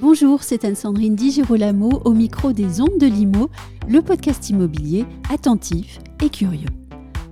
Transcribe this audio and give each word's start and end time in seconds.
Bonjour, 0.00 0.42
c'est 0.42 0.64
Anne-Sandrine 0.64 1.14
Di 1.14 1.30
Girolamo 1.30 2.00
au 2.04 2.12
micro 2.12 2.52
des 2.52 2.80
Ondes 2.80 2.98
de 2.98 3.06
Limo, 3.06 3.50
le 3.86 4.02
podcast 4.02 4.50
immobilier 4.50 5.04
attentif 5.32 6.00
et 6.20 6.28
curieux. 6.28 6.68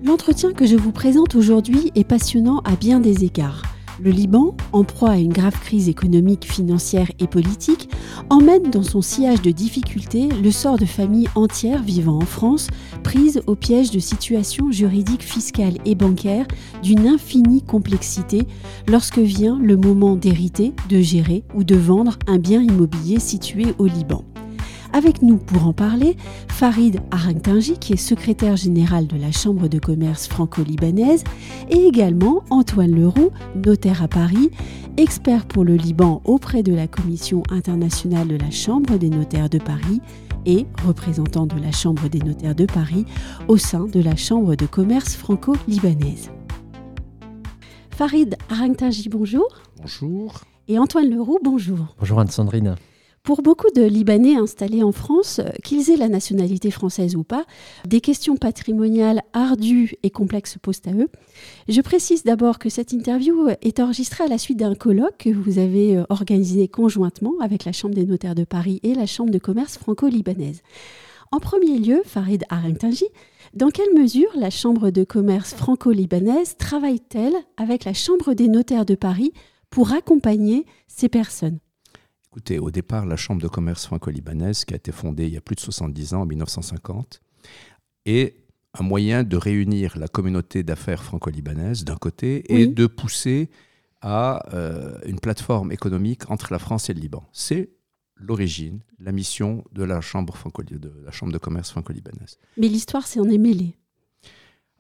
L'entretien 0.05 0.53
que 0.53 0.67
je 0.67 0.77
vous 0.77 0.93
présente 0.93 1.35
aujourd'hui 1.35 1.91
est 1.97 2.05
passionnant 2.05 2.61
à 2.61 2.77
bien 2.77 3.01
des 3.01 3.25
égards. 3.25 3.74
Le 4.01 4.11
Liban, 4.11 4.57
en 4.73 4.83
proie 4.83 5.11
à 5.11 5.19
une 5.19 5.33
grave 5.33 5.59
crise 5.61 5.89
économique, 5.89 6.51
financière 6.51 7.11
et 7.21 7.29
politique, 7.29 7.89
emmène 8.29 8.71
dans 8.71 8.83
son 8.83 9.03
sillage 9.03 9.41
de 9.41 9.53
difficultés 9.53 10.29
le 10.43 10.51
sort 10.51 10.79
de 10.79 10.85
familles 10.85 11.29
entières 11.37 11.83
vivant 11.83 12.19
en 12.19 12.27
France, 12.27 12.69
prises 13.05 13.41
au 13.47 13.55
piège 13.55 13.93
de 13.93 14.01
situations 14.01 14.73
juridiques, 14.73 15.23
fiscales 15.23 15.79
et 15.85 15.95
bancaires 15.95 16.47
d'une 16.83 17.07
infinie 17.07 17.63
complexité 17.63 18.43
lorsque 18.89 19.19
vient 19.19 19.61
le 19.61 19.77
moment 19.77 20.17
d'hériter, 20.17 20.73
de 20.89 21.01
gérer 21.01 21.45
ou 21.55 21.63
de 21.63 21.77
vendre 21.77 22.19
un 22.27 22.39
bien 22.39 22.63
immobilier 22.63 23.21
situé 23.21 23.75
au 23.79 23.87
Liban. 23.87 24.25
Avec 24.95 25.23
nous 25.23 25.39
pour 25.39 25.67
en 25.67 25.73
parler, 25.73 26.17
Farid 26.47 27.01
Arangtingi, 27.11 27.79
qui 27.81 27.95
est 27.95 27.97
secrétaire 27.97 28.55
général 28.55 29.09
de 29.09 29.17
la 29.17 29.33
Chambre 29.33 29.67
de 29.67 29.81
commerce 29.81 30.29
franco-libanaise, 30.29 31.25
et 31.69 31.85
également 31.85 32.45
Antoine 32.49 32.93
Leroux, 32.93 33.33
notaire 33.57 34.05
à 34.05 34.09
Paris, 34.09 34.53
expert 34.97 35.47
pour 35.47 35.65
le 35.65 35.75
Liban 35.75 36.23
auprès 36.25 36.63
de 36.63 36.73
la 36.73 36.87
Commission 36.87 37.43
internationale 37.51 38.29
de 38.29 38.37
la 38.37 38.53
Chambre 38.53 38.97
des 38.97 39.11
notaires 39.11 39.51
de 39.51 39.59
Paris 39.59 40.01
et 40.47 40.65
représentant 40.87 41.47
de 41.47 41.61
la 41.61 41.73
Chambre 41.73 42.09
des 42.09 42.21
notaires 42.21 42.55
de 42.55 42.67
Paris 42.67 43.05
au 43.49 43.57
sein 43.57 43.87
de 43.87 43.99
la 44.01 44.15
Chambre 44.15 44.55
de 44.55 44.67
commerce 44.67 45.17
franco-libanaise. 45.17 46.31
Farid 47.91 48.37
Arangtingi, 48.49 49.09
bonjour. 49.09 49.49
Bonjour. 49.81 50.43
Et 50.69 50.79
Antoine 50.79 51.11
Leroux, 51.11 51.41
bonjour. 51.43 51.97
Bonjour 51.99 52.21
Anne-Sandrine. 52.21 52.77
Pour 53.25 53.41
beaucoup 53.41 53.71
de 53.75 53.81
Libanais 53.81 54.37
installés 54.37 54.83
en 54.83 54.93
France, 54.93 55.41
qu'ils 55.63 55.91
aient 55.91 55.97
la 55.97 56.11
nationalité 56.11 56.71
française 56.71 57.17
ou 57.17 57.25
pas, 57.25 57.47
des 57.89 58.03
questions 58.03 58.37
patrimoniales 58.37 59.23
ardues 59.33 59.95
et 60.03 60.11
complexes 60.11 60.59
posent 60.61 60.83
à 60.85 60.93
eux. 60.93 61.09
Je 61.67 61.81
précise 61.81 62.25
d'abord 62.25 62.59
que 62.59 62.69
cette 62.69 62.93
interview 62.93 63.49
est 63.63 63.81
enregistrée 63.81 64.25
à 64.25 64.27
la 64.29 64.37
suite 64.37 64.59
d'un 64.59 64.75
colloque 64.75 65.17
que 65.17 65.31
vous 65.31 65.59
avez 65.59 65.97
euh, 65.97 66.05
organisé 66.11 66.69
conjointement 66.69 67.33
avec 67.41 67.65
la 67.65 67.73
Chambre 67.73 67.95
des 67.95 68.05
notaires 68.05 68.35
de 68.35 68.45
Paris 68.45 68.79
et 68.83 68.93
la 68.93 69.07
Chambre 69.07 69.31
de 69.31 69.39
commerce 69.39 69.79
franco-libanaise. 69.79 70.61
En 71.33 71.41
premier 71.41 71.79
lieu, 71.79 72.03
Farid 72.05 72.45
Arangtingi, 72.51 73.07
dans 73.55 73.71
quelle 73.71 73.95
mesure 73.95 74.29
la 74.37 74.51
Chambre 74.51 74.91
de 74.91 75.03
commerce 75.03 75.55
franco-libanaise 75.55 76.59
travaille-t-elle 76.59 77.37
avec 77.57 77.87
la 77.87 77.95
Chambre 77.95 78.35
des 78.35 78.49
notaires 78.49 78.85
de 78.85 78.97
Paris 78.97 79.33
pour 79.71 79.93
accompagner 79.95 80.67
ces 80.89 81.09
personnes? 81.09 81.59
Écoutez, 82.35 82.59
au 82.59 82.73
départ, 82.73 83.07
la 83.07 83.15
Chambre 83.15 83.41
de 83.41 83.47
commerce 83.47 83.87
franco-libanaise, 83.87 84.65
qui 84.65 84.75
a 84.75 84.77
été 84.77 84.91
fondée 84.91 85.29
il 85.29 85.35
y 85.35 85.37
a 85.37 85.41
plus 85.41 85.55
de 85.55 85.61
70 85.61 86.15
ans, 86.15 86.23
en 86.23 86.27
1950, 86.27 87.21
est 88.07 88.35
un 88.77 88.83
moyen 88.83 89.23
de 89.23 89.37
réunir 89.37 89.97
la 89.97 90.09
communauté 90.09 90.65
d'affaires 90.65 91.05
franco-libanaise 91.05 91.85
d'un 91.85 91.95
côté 91.95 92.43
et 92.53 92.67
de 92.67 92.87
pousser 92.89 93.51
à 94.01 94.53
euh, 94.53 94.99
une 95.07 95.21
plateforme 95.21 95.71
économique 95.71 96.29
entre 96.29 96.53
la 96.53 96.59
France 96.59 96.91
et 96.91 96.95
le 96.95 96.99
Liban. 97.03 97.23
C'est 97.33 97.71
l'origine, 98.17 98.81
la 98.99 99.13
mission 99.13 99.63
de 99.71 99.85
la 99.85 100.01
Chambre, 100.01 100.35
de, 100.65 100.93
la 101.05 101.13
chambre 101.13 101.33
de 101.33 101.39
commerce 101.39 101.71
franco-libanaise. 101.71 102.39
Mais 102.57 102.67
l'histoire 102.67 103.07
s'en 103.07 103.31
est 103.31 103.39
mêlée. 103.39 103.77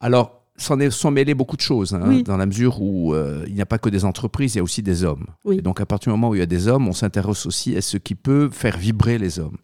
Alors, 0.01 0.44
s'en 0.57 0.79
sont 0.91 1.11
mêlés 1.11 1.35
beaucoup 1.35 1.57
de 1.57 1.61
choses, 1.61 1.95
hein, 1.95 2.23
dans 2.25 2.37
la 2.37 2.47
mesure 2.47 2.81
où 2.81 3.13
euh, 3.13 3.45
il 3.49 3.55
n'y 3.55 3.61
a 3.61 3.67
pas 3.67 3.79
que 3.79 3.89
des 3.89 4.05
entreprises, 4.05 4.55
il 4.55 4.59
y 4.59 4.61
a 4.61 4.63
aussi 4.63 4.83
des 4.83 5.03
hommes. 5.03 5.27
Et 5.51 5.61
donc 5.61 5.81
à 5.81 5.87
partir 5.87 6.13
du 6.13 6.19
moment 6.19 6.31
où 6.31 6.35
il 6.35 6.39
y 6.39 6.43
a 6.43 6.47
des 6.47 6.69
hommes, 6.69 6.87
on 6.87 6.93
s'intéresse 6.93 7.47
aussi 7.47 7.77
à 7.77 7.81
ce 7.81 7.97
qui 7.97 8.15
peut 8.15 8.49
faire 8.51 8.79
vibrer 8.79 9.19
les 9.19 9.41
hommes. 9.41 9.57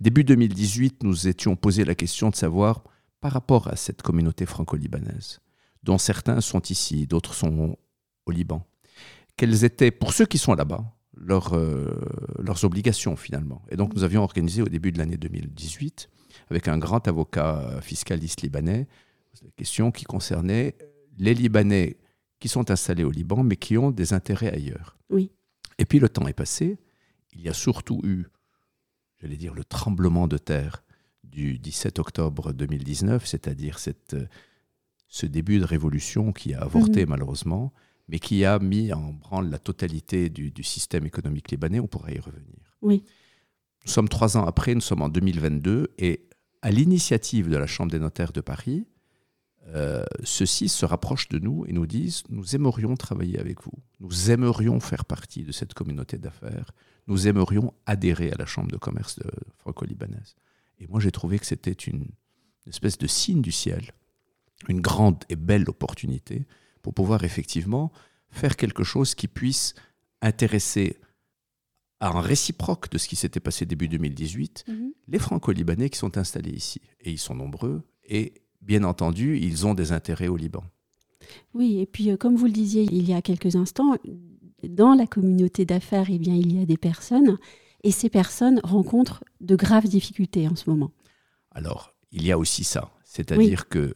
Début 0.00 0.22
2018, 0.22 1.02
nous 1.02 1.26
étions 1.26 1.56
posé 1.56 1.84
la 1.84 1.94
question 1.94 2.30
de 2.30 2.36
savoir, 2.36 2.84
par 3.20 3.32
rapport 3.32 3.66
à 3.66 3.76
cette 3.76 4.02
communauté 4.02 4.46
franco-libanaise, 4.46 5.40
dont 5.82 5.98
certains 5.98 6.40
sont 6.40 6.60
ici, 6.60 7.06
d'autres 7.06 7.34
sont 7.34 7.76
au 8.26 8.30
Liban, 8.30 8.64
quelles 9.36 9.64
étaient, 9.64 9.90
pour 9.90 10.12
ceux 10.12 10.26
qui 10.26 10.38
sont 10.38 10.54
là-bas, 10.54 10.84
leurs, 11.16 11.56
euh, 11.56 11.90
leurs 12.38 12.64
obligations 12.64 13.16
finalement. 13.16 13.62
Et 13.70 13.76
donc 13.76 13.94
nous 13.94 14.04
avions 14.04 14.22
organisé 14.22 14.62
au 14.62 14.68
début 14.68 14.92
de 14.92 14.98
l'année 14.98 15.16
2018, 15.16 16.08
avec 16.50 16.68
un 16.68 16.78
grand 16.78 17.08
avocat 17.08 17.80
fiscaliste 17.80 18.42
libanais, 18.42 18.86
question 19.56 19.90
qui 19.90 20.04
concernait 20.04 20.76
les 21.18 21.34
Libanais 21.34 21.98
qui 22.38 22.48
sont 22.48 22.70
installés 22.70 23.04
au 23.04 23.10
Liban, 23.10 23.42
mais 23.42 23.56
qui 23.56 23.78
ont 23.78 23.90
des 23.90 24.12
intérêts 24.12 24.52
ailleurs. 24.52 24.98
Oui. 25.10 25.30
Et 25.78 25.84
puis 25.84 25.98
le 25.98 26.08
temps 26.08 26.26
est 26.26 26.32
passé. 26.32 26.78
Il 27.32 27.40
y 27.40 27.48
a 27.48 27.54
surtout 27.54 28.00
eu, 28.04 28.26
j'allais 29.20 29.36
dire, 29.36 29.54
le 29.54 29.64
tremblement 29.64 30.28
de 30.28 30.38
terre 30.38 30.84
du 31.24 31.58
17 31.58 31.98
octobre 31.98 32.52
2019, 32.52 33.26
c'est-à-dire 33.26 33.78
cette, 33.78 34.16
ce 35.08 35.26
début 35.26 35.58
de 35.58 35.64
révolution 35.64 36.32
qui 36.32 36.54
a 36.54 36.62
avorté 36.62 37.02
mhm. 37.02 37.10
malheureusement, 37.10 37.72
mais 38.08 38.18
qui 38.18 38.44
a 38.44 38.58
mis 38.58 38.92
en 38.92 39.12
branle 39.12 39.50
la 39.50 39.58
totalité 39.58 40.30
du, 40.30 40.50
du, 40.50 40.62
système 40.62 41.06
économique 41.06 41.50
libanais. 41.50 41.80
On 41.80 41.88
pourrait 41.88 42.14
y 42.14 42.20
revenir. 42.20 42.76
Oui. 42.82 43.04
Nous 43.84 43.90
sommes 43.90 44.08
trois 44.08 44.36
ans 44.36 44.44
après, 44.44 44.74
nous 44.74 44.80
sommes 44.80 45.02
en 45.02 45.08
2022, 45.08 45.94
et 45.98 46.28
à 46.62 46.70
l'initiative 46.70 47.48
de 47.48 47.56
la 47.56 47.66
Chambre 47.66 47.90
des 47.90 47.98
notaires 47.98 48.32
de 48.32 48.40
Paris, 48.40 48.86
euh, 49.68 50.04
ceux-ci 50.22 50.68
se 50.68 50.84
rapprochent 50.84 51.28
de 51.28 51.38
nous 51.38 51.64
et 51.66 51.72
nous 51.72 51.86
disent 51.86 52.22
nous 52.28 52.54
aimerions 52.54 52.94
travailler 52.96 53.38
avec 53.38 53.62
vous, 53.62 53.72
nous 54.00 54.30
aimerions 54.30 54.78
faire 54.80 55.04
partie 55.04 55.42
de 55.42 55.52
cette 55.52 55.74
communauté 55.74 56.18
d'affaires, 56.18 56.72
nous 57.08 57.26
aimerions 57.26 57.74
adhérer 57.84 58.30
à 58.32 58.36
la 58.36 58.46
Chambre 58.46 58.70
de 58.70 58.76
commerce 58.76 59.20
franco-libanaise. 59.58 60.36
Et 60.78 60.86
moi, 60.86 61.00
j'ai 61.00 61.10
trouvé 61.10 61.38
que 61.38 61.46
c'était 61.46 61.72
une, 61.72 62.06
espèce 62.66 62.98
de 62.98 63.06
signe 63.06 63.42
du 63.42 63.52
ciel, 63.52 63.92
une 64.68 64.80
grande 64.80 65.22
et 65.28 65.36
belle 65.36 65.68
opportunité 65.68 66.46
pour 66.82 66.94
pouvoir 66.94 67.22
effectivement 67.22 67.92
faire 68.30 68.56
quelque 68.56 68.82
chose 68.82 69.14
qui 69.14 69.28
puisse 69.28 69.74
intéresser 70.20 70.96
à 72.00 72.08
un 72.08 72.20
réciproque 72.20 72.90
de 72.90 72.98
ce 72.98 73.06
qui 73.08 73.14
s'était 73.14 73.40
passé 73.40 73.66
début 73.66 73.88
2018, 73.88 74.64
mhm. 74.66 74.92
les 75.06 75.18
franco-libanais 75.18 75.90
qui 75.90 75.98
sont 75.98 76.18
installés 76.18 76.50
ici. 76.50 76.80
Et 77.00 77.12
ils 77.12 77.18
sont 77.18 77.34
nombreux 77.34 77.82
et 78.04 78.34
bien 78.66 78.84
entendu, 78.84 79.38
ils 79.38 79.66
ont 79.66 79.74
des 79.74 79.92
intérêts 79.92 80.28
au 80.28 80.36
Liban. 80.36 80.64
Oui, 81.54 81.80
et 81.80 81.86
puis 81.86 82.10
euh, 82.10 82.16
comme 82.16 82.36
vous 82.36 82.46
le 82.46 82.52
disiez 82.52 82.82
il 82.82 83.08
y 83.08 83.14
a 83.14 83.22
quelques 83.22 83.56
instants, 83.56 83.96
dans 84.62 84.94
la 84.94 85.06
communauté 85.06 85.64
d'affaires, 85.64 86.06
eh 86.08 86.18
bien, 86.18 86.34
il 86.34 86.58
y 86.58 86.62
a 86.62 86.66
des 86.66 86.76
personnes, 86.76 87.38
et 87.82 87.90
ces 87.90 88.10
personnes 88.10 88.60
rencontrent 88.64 89.24
de 89.40 89.56
graves 89.56 89.88
difficultés 89.88 90.48
en 90.48 90.56
ce 90.56 90.68
moment. 90.68 90.90
Alors, 91.52 91.94
il 92.10 92.24
y 92.26 92.32
a 92.32 92.38
aussi 92.38 92.64
ça, 92.64 92.90
c'est-à-dire 93.04 93.68
que 93.68 93.94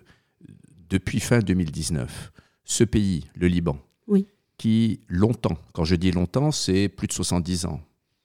depuis 0.89 1.21
fin 1.21 1.41
2019, 1.41 2.33
ce 2.65 2.85
pays, 2.85 3.27
le 3.35 3.49
Liban, 3.49 3.79
oui. 4.07 4.27
qui 4.59 5.01
longtemps, 5.09 5.59
quand 5.73 5.85
je 5.85 5.97
dis 5.97 6.13
longtemps, 6.13 6.53
c'est 6.53 6.89
plus 6.89 7.07
de 7.07 7.13
70 7.13 7.67
ans, 7.67 7.81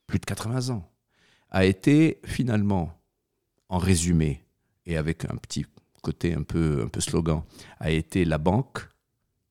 plus 0.08 0.20
de 0.20 0.26
80 0.26 0.70
ans, 0.70 0.90
a 1.50 1.66
été 1.66 2.20
finalement, 2.26 2.92
en 3.70 3.78
résumé, 3.78 4.46
et 4.86 4.98
avec 4.98 5.26
un 5.26 5.36
petit 5.38 5.66
côté 6.06 6.36
un 6.36 6.44
peu, 6.44 6.84
un 6.86 6.88
peu 6.88 7.02
slogan, 7.02 7.42
a 7.80 7.90
été 7.90 8.26
la 8.26 8.38
banque, 8.38 8.80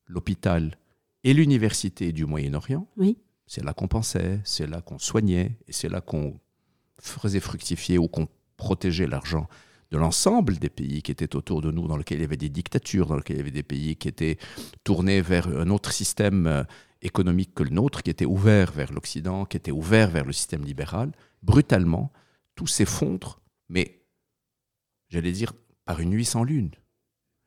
l'hôpital 0.07 0.77
et 1.25 1.33
l'université 1.33 2.13
du 2.13 2.25
Moyen-Orient. 2.25 2.87
Oui. 2.95 3.17
C'est 3.45 3.63
là 3.63 3.73
qu'on 3.73 3.89
pensait, 3.89 4.39
c'est 4.45 4.67
là 4.67 4.81
qu'on 4.81 4.97
soignait, 4.97 5.57
et 5.67 5.73
c'est 5.73 5.89
là 5.89 5.99
qu'on 5.99 6.39
faisait 6.99 7.41
fructifier 7.41 7.97
ou 7.97 8.07
qu'on 8.07 8.27
protégeait 8.57 9.07
l'argent 9.07 9.47
de 9.91 9.97
l'ensemble 9.97 10.57
des 10.57 10.69
pays 10.69 11.01
qui 11.01 11.11
étaient 11.11 11.35
autour 11.35 11.61
de 11.61 11.71
nous, 11.71 11.87
dans 11.87 11.97
lesquels 11.97 12.19
il 12.19 12.21
y 12.21 12.25
avait 12.31 12.37
des 12.37 12.49
dictatures, 12.49 13.07
dans 13.07 13.17
lesquels 13.17 13.35
il 13.35 13.39
y 13.39 13.41
avait 13.41 13.51
des 13.51 13.63
pays 13.63 13.95
qui 13.97 14.07
étaient 14.07 14.37
tournés 14.83 15.21
vers 15.21 15.47
un 15.47 15.69
autre 15.69 15.91
système 15.91 16.47
euh, 16.47 16.63
économique 17.01 17.53
que 17.53 17.63
le 17.63 17.69
nôtre, 17.69 18.01
qui 18.01 18.09
était 18.09 18.25
ouvert 18.25 18.71
vers 18.71 18.91
l'Occident, 18.93 19.45
qui 19.45 19.57
était 19.57 19.71
ouvert 19.71 20.09
vers 20.09 20.25
le 20.25 20.33
système 20.33 20.63
libéral. 20.63 21.11
Brutalement, 21.43 22.11
tout 22.55 22.67
s'effondre, 22.67 23.41
mais 23.69 24.01
j'allais 25.09 25.33
dire 25.33 25.53
par 25.85 25.99
une 25.99 26.09
nuit 26.09 26.25
sans 26.25 26.43
lune. 26.43 26.71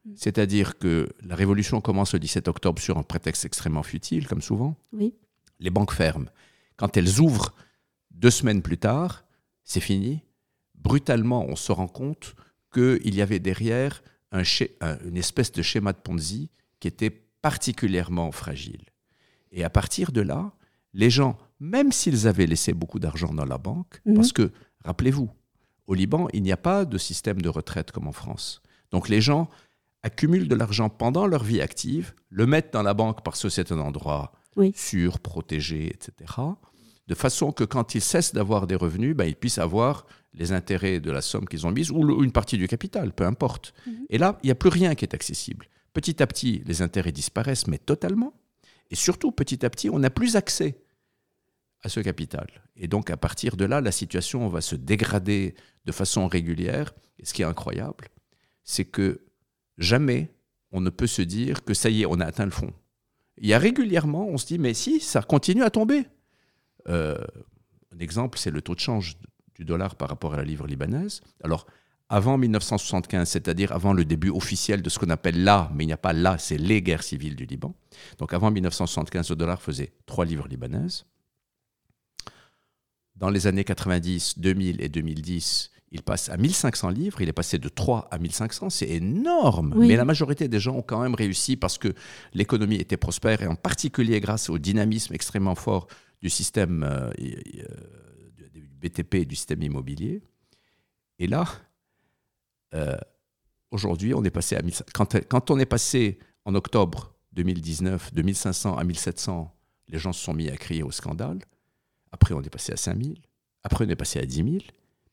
Mm. 0.05 0.13
C'est-à-dire 0.17 0.79
que 0.79 1.09
la 1.23 1.35
révolution 1.35 1.81
commence 1.81 2.13
le 2.15 2.19
17 2.21 2.49
octobre 2.49 2.81
sur 2.81 2.99
un 2.99 3.03
prétexte 3.03 3.45
extrêmement 3.45 3.83
futile, 3.83 4.27
comme 4.27 4.43
souvent. 4.43 4.77
Oui. 4.93 5.15
Les 5.61 5.71
banques 5.71 5.93
ferment. 5.93 6.29
Quand 6.77 6.97
elles 6.97 7.21
ouvrent 7.21 7.55
deux 8.11 8.31
semaines 8.31 8.63
plus 8.63 8.79
tard, 8.79 9.25
c'est 9.65 9.81
fini. 9.81 10.23
Brutalement, 10.75 11.45
on 11.47 11.57
se 11.57 11.73
rend 11.73 11.89
compte 11.89 12.35
qu'il 12.73 13.15
y 13.15 13.23
avait 13.23 13.41
derrière 13.41 14.03
un, 14.31 14.43
une 15.05 15.17
espèce 15.17 15.53
de 15.53 15.63
schéma 15.63 15.93
de 15.93 15.99
Ponzi 15.99 16.51
qui 16.81 16.87
était 16.89 17.11
particulièrement 17.11 18.31
fragile. 18.31 18.85
Et 19.51 19.65
à 19.65 19.71
partir 19.71 20.13
de 20.13 20.21
là, 20.21 20.53
les 20.93 21.11
gens 21.11 21.37
même 21.61 21.91
s'ils 21.91 22.29
avaient 22.29 22.47
laissé 22.47 22.73
beaucoup 22.73 23.01
d'argent 23.01 23.33
dans 23.35 23.45
la 23.45 23.59
banque, 23.59 24.01
Mhm. 24.05 24.15
parce 24.15 24.33
que, 24.33 24.53
rappelez-vous, 24.85 25.29
au 25.89 25.95
Liban, 25.95 26.29
il 26.33 26.43
n'y 26.43 26.53
a 26.53 26.57
pas 26.57 26.85
de 26.85 26.99
système 26.99 27.41
de 27.41 27.49
retraite 27.49 27.91
comme 27.91 28.07
en 28.07 28.13
France. 28.13 28.63
Donc 28.93 29.09
les 29.09 29.21
gens 29.21 29.49
accumulent 30.03 30.47
de 30.47 30.55
l'argent 30.55 30.89
pendant 30.89 31.27
leur 31.27 31.43
vie 31.43 31.61
active, 31.61 32.15
le 32.31 32.47
mettent 32.47 32.73
dans 32.73 32.83
la 32.85 32.95
banque 32.95 33.25
parce 33.25 33.43
que 33.43 33.49
c'est 33.49 33.73
un 33.73 33.81
endroit 33.81 34.33
Oui. 34.57 34.73
sûr, 34.77 35.19
protégé, 35.19 35.87
etc. 35.87 36.13
De 37.09 37.15
façon 37.15 37.53
que 37.53 37.65
quand 37.65 37.95
ils 37.95 38.03
cessent 38.03 38.35
d'avoir 38.35 38.67
des 38.67 38.75
revenus, 38.77 39.17
ben, 39.17 39.25
ils 39.25 39.35
puissent 39.35 39.59
avoir 39.59 40.07
les 40.35 40.53
intérêts 40.53 41.01
de 41.01 41.11
la 41.11 41.23
somme 41.23 41.49
qu'ils 41.49 41.67
ont 41.67 41.73
mise 41.73 41.91
ou 41.91 42.23
une 42.23 42.33
partie 42.33 42.59
du 42.59 42.69
capital, 42.69 43.13
peu 43.13 43.25
importe. 43.25 43.73
Mhm. 43.87 44.07
Et 44.11 44.19
là, 44.19 44.39
il 44.43 44.47
n'y 44.47 44.53
a 44.53 44.55
plus 44.55 44.69
rien 44.69 44.95
qui 44.95 45.05
est 45.07 45.15
accessible. 45.15 45.67
Petit 45.95 46.23
à 46.23 46.27
petit, 46.27 46.63
les 46.67 46.83
intérêts 46.83 47.13
disparaissent, 47.13 47.67
mais 47.67 47.79
totalement. 47.79 48.35
Et 48.91 48.95
surtout, 48.95 49.33
petit 49.33 49.65
à 49.65 49.71
petit, 49.71 49.89
on 49.89 49.99
n'a 49.99 50.11
plus 50.11 50.37
accès 50.37 50.79
à 51.83 51.89
ce 51.89 52.01
capital. 52.01 52.47
Et 52.77 52.89
donc, 52.89 53.11
à 53.11 53.17
partir 53.17 53.57
de 53.57 53.65
là, 53.65 53.81
la 53.81 53.93
situation 53.93 54.49
va 54.49 54.61
se 54.61 54.77
dégrader 54.77 55.55
de 55.85 55.93
façon 55.93 56.27
régulière. 56.27 56.93
Et 57.19 57.25
ce 57.25 57.35
qui 57.35 57.43
est 57.43 57.47
incroyable, 57.47 58.09
c'est 58.65 58.85
que 58.85 59.25
jamais 59.79 60.33
on 60.71 60.81
ne 60.81 60.91
peut 60.91 61.07
se 61.07 61.23
dire 61.23 61.65
que 61.65 61.75
ça 61.75 61.89
y 61.89 62.03
est, 62.03 62.07
on 62.07 62.21
a 62.21 62.27
atteint 62.27 62.45
le 62.45 62.51
fond. 62.51 62.73
Il 63.39 63.47
y 63.47 63.55
a 63.55 63.59
régulièrement, 63.59 64.27
on 64.27 64.37
se 64.37 64.47
dit, 64.47 64.59
mais 64.59 64.75
si, 64.75 65.01
ça 65.01 65.23
continue 65.23 65.63
à 65.63 65.71
tomber. 65.71 66.07
Euh, 66.89 67.17
un 67.95 67.99
exemple, 67.99 68.39
c'est 68.39 68.51
le 68.51 68.61
taux 68.61 68.75
de 68.75 68.81
change 68.81 69.17
du 69.55 69.65
dollar 69.65 69.95
par 69.97 70.09
rapport 70.09 70.35
à 70.35 70.37
la 70.37 70.45
livre 70.45 70.67
libanaise. 70.67 71.21
Alors, 71.43 71.67
avant 72.09 72.39
1975, 72.39 73.29
c'est-à-dire 73.29 73.73
avant 73.73 73.93
le 73.93 74.05
début 74.05 74.31
officiel 74.31 74.83
de 74.83 74.89
ce 74.89 74.99
qu'on 74.99 75.11
appelle 75.11 75.45
là, 75.45 75.71
mais 75.75 75.85
il 75.85 75.89
n'y 75.89 75.93
a 75.93 75.99
pas 75.99 76.15
là, 76.15 76.39
c'est 76.39 76.57
les 76.57 76.81
guerres 76.81 77.03
civiles 77.03 77.37
du 77.37 77.45
Liban. 77.45 77.75
Donc 78.19 78.33
avant 78.33 78.51
1975, 78.51 79.29
le 79.31 79.37
dollar 79.37 79.61
faisait 79.61 79.93
3 80.07 80.25
livres 80.25 80.49
libanaises. 80.49 81.05
Dans 83.19 83.31
les 83.31 83.49
années 83.49 83.65
90, 83.65 84.39
2000 84.39 84.81
et 84.81 84.89
2010, 84.89 85.73
il 85.91 86.03
passe 86.03 86.29
à 86.29 86.37
1500 86.37 86.91
livres. 86.91 87.21
Il 87.21 87.29
est 87.29 87.33
passé 87.33 87.59
de 87.59 87.69
3 87.69 88.09
à 88.11 88.19
1500. 88.19 88.71
C'est 88.71 88.89
énorme. 88.89 89.75
Oui. 89.77 89.89
Mais 89.89 89.97
la 89.97 90.05
majorité 90.05 90.47
des 90.47 90.61
gens 90.61 90.77
ont 90.77 90.83
quand 90.83 91.03
même 91.03 91.15
réussi 91.15 91.57
parce 91.57 91.79
que 91.79 91.89
l'économie 92.33 92.77
était 92.77 92.97
prospère 92.97 93.43
et 93.43 93.47
en 93.47 93.57
particulier 93.57 94.21
grâce 94.21 94.49
au 94.51 94.59
dynamisme 94.59 95.15
extrêmement 95.15 95.57
fort 95.57 95.89
du 96.23 96.31
système 96.31 96.85
euh, 96.85 97.11
euh, 97.19 97.65
du 98.55 98.69
BTP 98.81 99.15
et 99.17 99.25
du 99.25 99.35
système 99.35 99.63
immobilier. 99.63 100.23
Et 101.19 101.27
là, 101.27 101.45
euh, 102.75 102.97
aujourd'hui, 103.73 104.15
on 104.15 104.23
est 104.23 104.31
passé 104.31 104.55
à 104.55 104.63
1500. 104.63 104.85
Quand, 104.95 105.17
quand 105.29 105.51
on 105.51 105.59
est 105.59 105.67
passé 105.67 106.21
en 106.45 106.55
octobre 106.55 107.15
2019 107.33 108.15
de 108.15 108.23
1500 108.23 108.77
à 108.77 108.85
1700, 108.85 109.53
les 109.89 109.99
gens 109.99 110.13
se 110.13 110.23
sont 110.23 110.35
mis 110.35 110.51
à 110.51 110.57
crier 110.57 110.83
au 110.83 110.93
scandale. 110.93 111.39
Après, 112.13 112.35
on 112.35 112.43
est 112.43 112.51
passé 112.51 112.73
à 112.73 112.77
5000. 112.77 113.19
Après, 113.65 113.85
on 113.85 113.89
est 113.89 113.97
passé 113.97 114.19
à 114.19 114.25
10 114.27 114.35
000. 114.37 114.47
Puis 114.49 114.63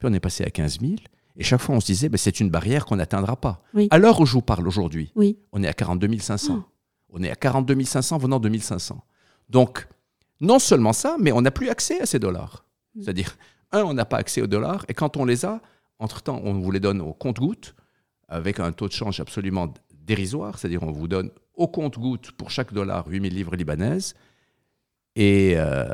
on 0.04 0.14
est 0.14 0.20
passé 0.20 0.44
à 0.44 0.50
15 0.50 0.80
000. 0.80 0.94
Et 1.38 1.44
chaque 1.44 1.62
fois, 1.62 1.76
on 1.76 1.80
se 1.80 1.86
disait, 1.88 2.10
ben, 2.10 2.18
c'est 2.18 2.40
une 2.40 2.50
barrière 2.50 2.86
qu'on 2.86 2.96
n'atteindra 2.96 3.36
pas. 3.36 3.62
Oui. 3.74 3.88
À 3.92 3.98
l'heure 3.98 4.20
où 4.22 4.26
je 4.26 4.34
vous 4.34 4.42
parle 4.42 4.68
aujourd'hui, 4.68 5.12
Oui. 5.16 5.38
on 5.52 5.62
est 5.64 5.68
à 5.68 5.74
42 5.74 6.18
500. 6.20 6.64
Oh. 6.66 6.72
On 7.10 7.24
est 7.24 7.30
à 7.32 7.36
42 7.36 7.84
500 7.84 8.18
venant 8.18 8.40
de 8.40 8.50
1500. 8.50 9.04
Donc, 9.50 9.88
non 10.42 10.60
seulement 10.60 10.94
ça, 10.94 11.18
mais 11.20 11.32
on 11.32 11.42
n'a 11.42 11.52
plus 11.52 11.70
accès 11.70 12.00
à 12.02 12.06
ces 12.06 12.20
dollars. 12.20 12.66
Mm. 12.96 13.02
C'est-à-dire, 13.02 13.38
un, 13.72 13.84
on 13.84 13.94
n'a 13.94 14.06
pas 14.06 14.18
accès 14.18 14.42
aux 14.42 14.48
dollars, 14.48 14.86
et 14.88 14.94
quand 14.94 15.18
on 15.18 15.26
les 15.26 15.46
a, 15.46 15.62
entre-temps, 16.00 16.42
on 16.44 16.54
vous 16.54 16.72
les 16.72 16.80
donne 16.80 17.02
au 17.02 17.14
compte-gouttes, 17.14 17.76
avec 18.28 18.60
un 18.60 18.72
taux 18.72 18.88
de 18.88 18.94
change 18.94 19.20
absolument 19.20 19.74
dérisoire, 19.94 20.58
c'est-à-dire 20.58 20.84
on 20.84 20.92
vous 20.92 21.08
donne 21.08 21.32
au 21.56 21.68
compte-gouttes 21.68 22.32
pour 22.32 22.50
chaque 22.52 22.74
dollar 22.74 23.08
8000 23.08 23.34
livres 23.34 23.56
libanaises, 23.56 24.14
et 25.16 25.54
euh, 25.56 25.86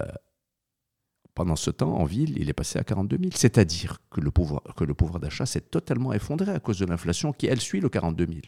pendant 1.34 1.56
ce 1.56 1.72
temps, 1.72 1.98
en 1.98 2.04
ville, 2.04 2.38
il 2.38 2.50
est 2.50 2.54
passé 2.54 2.78
à 2.78 2.84
42 2.84 3.18
000. 3.18 3.32
C'est-à-dire 3.36 4.00
que 4.10 4.20
le 4.22 4.32
pouvoir, 4.32 5.20
d'achat 5.20 5.46
s'est 5.46 5.62
totalement 5.62 6.14
effondré 6.14 6.52
à 6.52 6.60
cause 6.60 6.80
de 6.80 6.86
l'inflation 6.86 7.32
qui, 7.32 7.48
elle, 7.48 7.62
suit 7.62 7.80
le 7.80 7.90
42 7.90 8.26
000. 8.26 8.40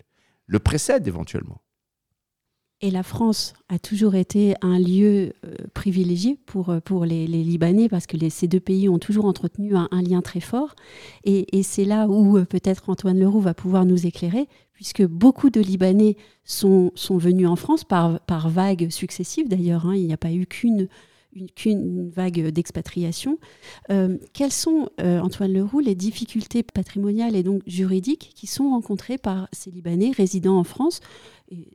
Le 0.47 0.59
précède 0.59 1.07
éventuellement. 1.07 1.61
Et 2.81 2.91
la 2.91 3.03
France 3.03 3.53
a 3.69 3.79
toujours 3.79 4.13
été 4.13 4.55
un 4.61 4.77
lieu 4.77 5.31
euh, 5.45 5.55
privilégié 5.73 6.37
pour, 6.45 6.69
euh, 6.69 6.81
pour 6.81 7.05
les, 7.05 7.27
Libanais 7.27 7.87
parce 7.87 8.05
que 8.05 8.17
ces 8.27 8.49
deux 8.49 8.59
pays 8.59 8.89
ont 8.89 8.99
toujours 8.99 9.23
entretenu 9.23 9.73
un, 9.77 9.87
lien 10.01 10.21
très 10.21 10.41
fort. 10.41 10.75
Et, 11.23 11.63
c'est 11.63 11.85
là 11.85 12.07
où 12.07 12.37
euh, 12.37 12.43
peut-être 12.43 12.89
Antoine 12.89 13.17
Leroux 13.17 13.39
va 13.39 13.53
pouvoir 13.53 13.85
nous 13.85 14.05
éclairer, 14.05 14.49
puisque 14.73 15.05
beaucoup 15.05 15.49
de 15.49 15.61
Libanais 15.61 16.17
sont, 16.43 16.91
sont 16.95 17.17
venus 17.17 17.47
en 17.47 17.55
France 17.55 17.85
par, 17.85 18.19
par 18.19 18.49
vagues 18.49 18.89
successives 18.89 19.47
d'ailleurs. 19.47 19.85
hein. 19.85 19.95
il 19.95 20.05
n'y 20.05 20.13
a 20.13 20.17
pas 20.17 20.33
eu 20.33 20.45
qu'une 20.45 20.79
une, 20.79 20.87
qu'une 21.55 22.09
vague 22.09 22.49
d'expatriation. 22.49 23.39
Euh, 23.89 24.17
quelles 24.33 24.51
sont, 24.51 24.89
euh, 25.01 25.19
Antoine 25.19 25.53
Leroux, 25.53 25.79
les 25.79 25.95
difficultés 25.95 26.63
patrimoniales 26.63 27.35
et 27.35 27.43
donc 27.43 27.61
juridiques 27.67 28.31
qui 28.35 28.47
sont 28.47 28.69
rencontrées 28.69 29.17
par 29.17 29.47
ces 29.51 29.71
Libanais 29.71 30.11
résidant 30.11 30.57
en 30.57 30.63
France 30.63 30.99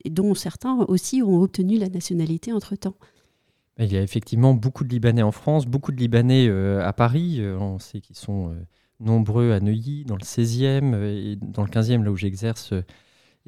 dont 0.08 0.34
certains 0.34 0.78
aussi 0.88 1.22
ont 1.22 1.40
obtenu 1.40 1.78
la 1.78 1.88
nationalité 1.88 2.52
entre-temps? 2.52 2.96
Il 3.78 3.92
y 3.92 3.96
a 3.96 4.02
effectivement 4.02 4.54
beaucoup 4.54 4.82
de 4.82 4.88
Libanais 4.88 5.22
en 5.22 5.30
France, 5.30 5.66
beaucoup 5.66 5.92
de 5.92 5.98
Libanais 5.98 6.48
euh, 6.48 6.84
à 6.84 6.92
Paris. 6.92 7.40
On 7.60 7.78
sait 7.78 8.00
qu'ils 8.00 8.16
sont 8.16 8.52
nombreux 9.00 9.52
à 9.52 9.60
Neuilly, 9.60 10.04
dans 10.04 10.16
le 10.16 10.24
16e 10.24 10.94
euh, 10.94 11.32
et 11.32 11.36
dans 11.36 11.62
le 11.62 11.68
15e, 11.68 12.02
là 12.02 12.10
où 12.10 12.16
j'exerce 12.16 12.74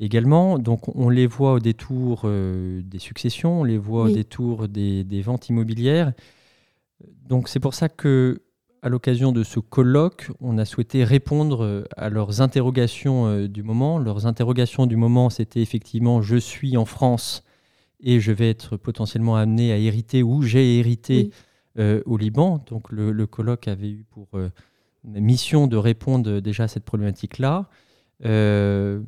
également. 0.00 0.58
Donc 0.58 0.94
on 0.97 1.08
les 1.08 1.26
voit 1.26 1.52
au 1.55 1.61
détour 1.61 2.23
euh, 2.25 2.82
des 2.82 2.99
successions, 2.99 3.61
on 3.61 3.64
les 3.64 3.79
voit 3.79 4.05
Oui. 4.05 4.11
au 4.11 4.14
détour 4.14 4.69
des, 4.69 5.05
des 5.05 5.23
ventes 5.23 5.49
immobilières. 5.49 6.12
Donc 7.29 7.49
c'est 7.49 7.61
pour 7.61 7.75
ça 7.75 7.88
que 7.88 8.43
à 8.82 8.88
l'occasion 8.88 9.31
de 9.31 9.43
ce 9.43 9.61
colloque, 9.61 10.31
on 10.41 10.56
a 10.56 10.64
souhaité 10.64 11.05
répondre 11.05 11.62
euh, 11.62 11.85
à 11.99 12.08
leurs 12.08 12.41
interrogations 12.41 13.26
euh, 13.26 13.47
du 13.47 13.62
moment. 13.62 13.99
Leurs 13.99 14.26
interrogations 14.26 14.87
du 14.87 14.97
moment, 14.97 15.29
c'était 15.31 15.61
effectivement 15.61 16.23
je 16.23 16.37
suis 16.37 16.76
en 16.79 16.87
France 16.87 17.44
et 18.00 18.20
je 18.20 18.32
vais 18.32 18.49
être 18.49 18.79
potentiellement 18.79 19.37
amené 19.37 19.73
à 19.73 19.76
hériter 19.76 20.23
ou 20.23 20.41
j'ai 20.43 20.79
hérité 20.79 21.25
Oui. 21.25 21.31
euh, 21.79 22.02
au 22.06 22.17
Liban. 22.17 22.58
Donc 22.70 22.91
le, 22.91 23.12
le 23.12 23.26
colloque 23.26 23.69
avait 23.69 23.91
eu 23.91 24.06
pour 24.11 24.29
mission 25.05 25.67
de 25.67 25.76
répondre 25.76 26.41
déjà 26.41 26.64
à 26.64 26.69
cette 26.69 26.85
problématique-là. 26.85 27.69
Euh, 28.25 29.00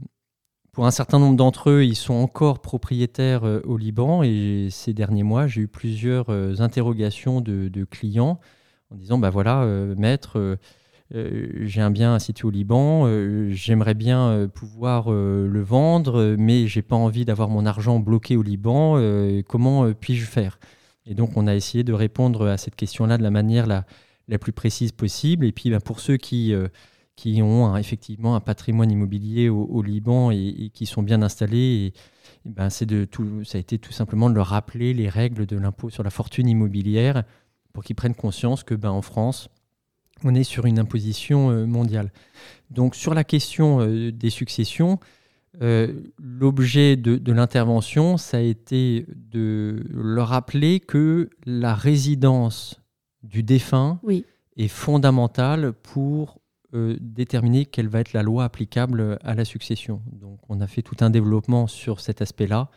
pour 0.73 0.87
un 0.87 0.91
certain 0.91 1.19
nombre 1.19 1.37
d'entre 1.37 1.69
eux, 1.69 1.85
ils 1.85 1.97
sont 1.97 2.15
encore 2.15 2.61
propriétaires 2.61 3.45
euh, 3.45 3.61
au 3.65 3.77
Liban 3.77 4.23
et 4.23 4.69
ces 4.71 4.95
derniers 4.95 5.23
mois, 5.23 5.47
j'ai 5.47 5.61
eu 5.61 5.69
plusieurs 5.69 6.31
euh, 6.31 6.55
interrogations 6.61 7.43
de, 7.43 7.85
clients 7.85 8.41
en 8.91 8.97
disant 8.97 9.19
bah 9.19 9.29
voilà, 9.29 9.63
euh, 9.63 9.95
maître, 9.97 10.59
j'ai 11.15 11.83
un 11.83 11.91
bien 11.91 12.19
situé 12.19 12.49
au 12.49 12.51
Liban, 12.51 13.07
j'aimerais 13.51 13.93
bien 13.93 14.49
pouvoir 14.55 15.11
le 15.11 15.61
vendre, 15.61 16.37
mais 16.39 16.67
j'ai 16.67 16.81
pas 16.81 16.97
envie 16.97 17.27
d'avoir 17.27 17.51
mon 17.51 17.67
argent 17.67 17.99
bloqué 17.99 18.35
au 18.35 18.43
Liban. 18.43 18.99
comment 19.47 19.93
puis-je 19.93 20.25
faire? 20.25 20.59
Et 21.05 21.15
donc, 21.15 21.37
on 21.37 21.47
a 21.47 21.55
essayé 21.55 21.85
de 21.85 21.93
répondre 21.93 22.49
à 22.49 22.57
cette 22.57 22.77
question-là 22.77 23.19
de 23.19 23.23
la 23.23 23.31
manière 23.31 23.67
la, 23.67 23.85
plus 24.39 24.53
précise 24.53 24.93
possible. 24.93 25.45
Et 25.45 25.53
puis, 25.53 25.69
bah, 25.69 25.81
pour 25.81 26.01
ceux 26.01 26.17
qui, 26.17 26.55
qui 27.17 27.43
ont 27.43 27.67
un- 27.67 27.77
effectivement 27.77 28.35
un 28.35 28.41
patrimoine 28.41 28.91
immobilier 28.91 29.49
au, 29.49 29.65
au 29.65 29.83
Liban 29.83 30.31
et, 30.31 30.37
et 30.59 30.71
qui 30.71 30.87
sont 30.87 31.03
bien 31.03 31.23
installés, 31.23 31.93
et, 32.47 32.49
et 32.49 32.51
ben, 32.51 32.71
c'est 32.71 32.87
de 32.87 33.05
tout, 33.05 33.45
ça 33.45 33.59
a 33.59 33.61
été 33.61 33.79
tout 33.79 33.93
simplement 33.93 34.31
de 34.31 34.35
leur 34.35 34.49
rappeler 34.49 34.95
les 34.95 35.09
règles 35.09 35.47
de 35.47 35.57
l'impôt 35.57 35.91
sur 35.91 36.03
la 36.03 36.11
fortune 36.11 36.49
immobilière 36.49 37.25
pour 37.73 37.85
qu'ils 37.85 37.97
prennent 37.97 38.15
conscience 38.15 38.65
que 38.65 38.75
ben, 38.75 38.91
en 38.91 39.03
France, 39.03 39.49
on 40.25 40.35
est 40.35 40.45
sur 40.45 40.67
une 40.67 40.79
imposition 40.79 41.51
euh, 41.51 41.67
mondiale. 41.67 42.13
Donc 42.71 42.95
sur 42.95 43.13
la 43.15 43.25
question 43.25 43.81
euh, 43.81 44.13
des 44.13 44.31
successions, 44.31 44.99
euh, 45.61 46.01
l'objet 46.19 46.97
de, 46.97 47.17
de 47.17 47.33
l'intervention, 47.33 48.17
ça 48.17 48.39
a 48.39 48.41
été 48.41 49.05
de 49.17 49.85
leur 49.91 50.29
rappeler 50.29 50.81
que 50.81 51.29
la 51.45 51.75
résidence 51.75 52.81
du 53.23 53.43
défunt 53.43 54.01
Oui. 54.03 54.25
est 54.57 54.69
fondamentale 54.69 55.73
pour 55.73 56.39
déterminer 57.01 57.67
quelle 57.67 57.89
va 57.89 58.01
être 58.01 58.13
la 58.13 58.23
loi 58.23 58.45
applicable 58.45 59.19
à 59.23 59.35
la 59.35 59.45
succession. 59.45 60.01
Donc 60.13 60.39
on 60.49 60.61
a 60.61 60.67
fait 60.67 60.83
tout 60.83 60.97
un 61.01 61.11
développement 61.11 61.67
sur 61.67 62.01
cet 62.01 62.23
aspect-là. 62.23 62.71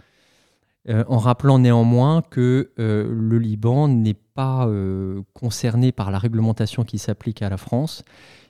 Euh, 0.88 1.04
en 1.08 1.18
rappelant 1.18 1.58
néanmoins 1.58 2.22
que 2.22 2.72
euh, 2.78 3.12
le 3.12 3.40
Liban 3.40 3.88
n'est 3.88 4.14
pas 4.14 4.68
euh, 4.68 5.24
concerné 5.34 5.92
par 5.92 6.12
la 6.12 6.20
réglementation 6.20 6.84
qui 6.84 7.00
s'applique 7.00 7.42
à 7.42 7.50
la 7.50 7.58
France 7.58 8.04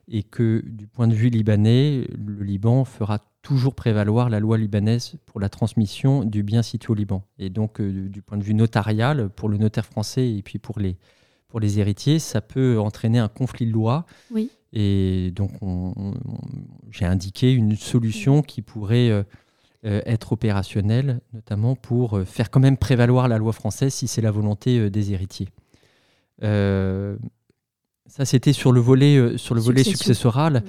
et 0.09 0.21
que 0.21 0.61
du 0.65 0.85
point 0.85 1.07
de 1.07 1.13
vue 1.13 1.29
libanais, 1.29 2.05
le 2.13 2.43
Liban 2.43 2.83
fera 2.83 3.19
toujours 3.41 3.73
prévaloir 3.73 4.29
la 4.29 4.41
loi 4.41 4.57
libanaise 4.57 5.15
pour 5.25 5.39
la 5.39 5.47
transmission 5.47 6.25
du 6.25 6.43
bien 6.43 6.61
situé 6.61 6.91
au 6.91 6.93
Liban. 6.93 7.23
Et 7.39 7.49
donc 7.49 7.81
du 7.81 8.21
point 8.21 8.37
de 8.37 8.43
vue 8.43 8.53
notarial, 8.53 9.29
pour 9.29 9.47
le 9.47 9.57
notaire 9.57 9.85
français 9.85 10.29
et 10.29 10.41
puis 10.43 10.59
pour 10.59 10.79
les, 10.79 10.97
pour 11.47 11.59
les 11.59 11.79
héritiers, 11.79 12.19
ça 12.19 12.41
peut 12.41 12.77
entraîner 12.79 13.17
un 13.17 13.29
conflit 13.29 13.65
de 13.65 13.71
loi. 13.71 14.05
Oui. 14.29 14.51
Et 14.75 15.31
donc 15.35 15.51
on- 15.61 15.93
on- 15.95 16.13
j'ai 16.91 17.05
indiqué 17.05 17.51
une 17.53 17.75
solution 17.75 18.41
qui 18.43 18.61
pourrait... 18.61 19.09
euh, 19.09 19.23
euh, 19.85 20.01
être 20.07 20.31
opérationnel, 20.31 21.21
notamment 21.31 21.75
pour 21.75 22.17
euh, 22.17 22.25
faire 22.25 22.49
quand 22.49 22.59
même 22.59 22.75
prévaloir 22.75 23.27
la 23.27 23.37
loi 23.37 23.53
française 23.53 23.93
si 23.93 24.07
c'est 24.07 24.21
la 24.21 24.31
volonté 24.31 24.89
des 24.89 25.11
héritiers. 25.13 25.49
Ça, 28.07 28.23
c'était 28.23 28.53
sur 28.53 28.71
le 28.71 28.79
volet, 28.79 29.17
euh, 29.17 29.37
sur 29.37 29.55
le 29.55 29.61
volet 29.61 29.83
successoral. 29.83 30.63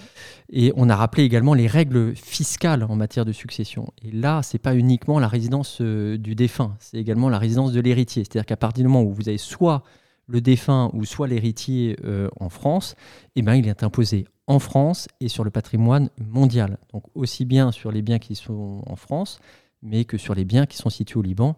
Et 0.50 0.72
on 0.76 0.88
a 0.88 0.96
rappelé 0.96 1.22
également 1.22 1.54
les 1.54 1.66
règles 1.66 2.14
fiscales 2.16 2.82
en 2.84 2.96
matière 2.96 3.24
de 3.24 3.32
succession. 3.32 3.92
Et 4.02 4.10
là, 4.10 4.42
ce 4.42 4.54
n'est 4.56 4.58
pas 4.58 4.74
uniquement 4.74 5.18
la 5.18 5.28
résidence 5.28 5.78
euh, 5.80 6.16
du 6.18 6.34
défunt, 6.34 6.76
c'est 6.80 6.98
également 6.98 7.28
la 7.28 7.38
résidence 7.38 7.72
de 7.72 7.80
l'héritier. 7.80 8.24
C'est-à-dire 8.24 8.46
qu'à 8.46 8.56
partir 8.56 8.82
du 8.84 8.88
moment 8.88 9.02
où 9.02 9.12
vous 9.12 9.28
avez 9.28 9.38
soit 9.38 9.82
le 10.26 10.40
défunt 10.40 10.90
ou 10.92 11.04
soit 11.04 11.28
l'héritier 11.28 11.96
euh, 12.04 12.28
en 12.40 12.48
France, 12.48 12.96
eh 13.36 13.42
ben, 13.42 13.54
il 13.54 13.68
est 13.68 13.82
imposé 13.82 14.26
en 14.46 14.58
France 14.58 15.08
et 15.20 15.28
sur 15.28 15.44
le 15.44 15.50
patrimoine 15.50 16.10
mondial. 16.18 16.78
Donc 16.92 17.04
aussi 17.14 17.44
bien 17.44 17.72
sur 17.72 17.92
les 17.92 18.02
biens 18.02 18.18
qui 18.18 18.34
sont 18.34 18.82
en 18.86 18.96
France, 18.96 19.40
mais 19.82 20.04
que 20.04 20.18
sur 20.18 20.34
les 20.34 20.44
biens 20.44 20.66
qui 20.66 20.76
sont 20.76 20.90
situés 20.90 21.18
au 21.18 21.22
Liban. 21.22 21.56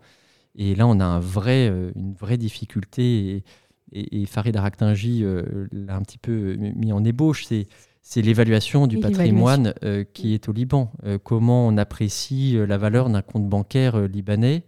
Et 0.54 0.74
là, 0.74 0.86
on 0.86 0.98
a 1.00 1.04
un 1.04 1.20
vrai, 1.20 1.68
une 1.94 2.14
vraie 2.14 2.38
difficulté. 2.38 3.36
Et, 3.36 3.44
et, 3.92 4.26
Farid 4.26 4.56
Araktinji 4.56 5.24
euh, 5.24 5.66
l'a 5.72 5.96
un 5.96 6.02
petit 6.02 6.18
peu 6.18 6.56
mis 6.56 6.92
en 6.92 7.04
ébauche, 7.04 7.46
c'est 7.46 8.22
l'évaluation 8.22 8.86
du 8.86 8.98
patrimoine 8.98 9.74
euh, 9.84 10.04
qui 10.04 10.34
est 10.34 10.48
au 10.48 10.52
Liban. 10.52 10.92
Euh, 11.04 11.18
comment 11.22 11.66
on 11.66 11.76
apprécie 11.76 12.56
la 12.66 12.78
valeur 12.78 13.10
d'un 13.10 13.22
compte 13.22 13.48
bancaire 13.48 14.00
libanais 14.08 14.64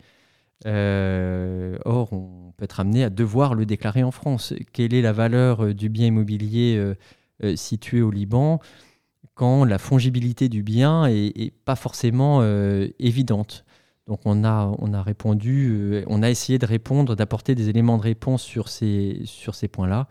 Or, 0.65 2.13
on 2.13 2.53
peut 2.57 2.65
être 2.65 2.81
amené 2.81 3.05
à 3.05 3.11
devoir 3.11 3.55
le 3.55 3.67
déclarer 3.67 4.03
en 4.03 4.11
France. 4.11 4.55
Quelle 4.73 4.95
est 4.95 5.03
la 5.03 5.13
valeur 5.13 5.75
du 5.75 5.89
bien 5.89 6.07
immobilier 6.07 6.95
situé 7.55 8.03
au 8.03 8.11
Liban 8.11 8.61
quand 9.35 9.65
la 9.65 9.79
fongibilité 9.79 10.49
du 10.49 10.63
bien 10.63 11.09
n'est 11.09 11.53
pas 11.65 11.77
forcément 11.77 12.43
évidente? 12.99 13.65
Donc 14.11 14.23
on 14.25 14.43
a, 14.43 14.75
on 14.81 14.93
a 14.93 15.05
répondu, 15.05 15.69
euh, 15.71 16.05
on 16.09 16.25
a 16.25 16.31
essayé 16.31 16.59
de 16.59 16.67
répondre, 16.67 17.15
d'apporter 17.15 17.55
des 17.55 17.69
éléments 17.69 17.97
de 17.97 18.03
réponse 18.03 18.43
sur 18.43 18.69
ces, 18.69 19.21
sur 19.25 19.55
ces 19.55 19.69
points-là. 19.69 20.09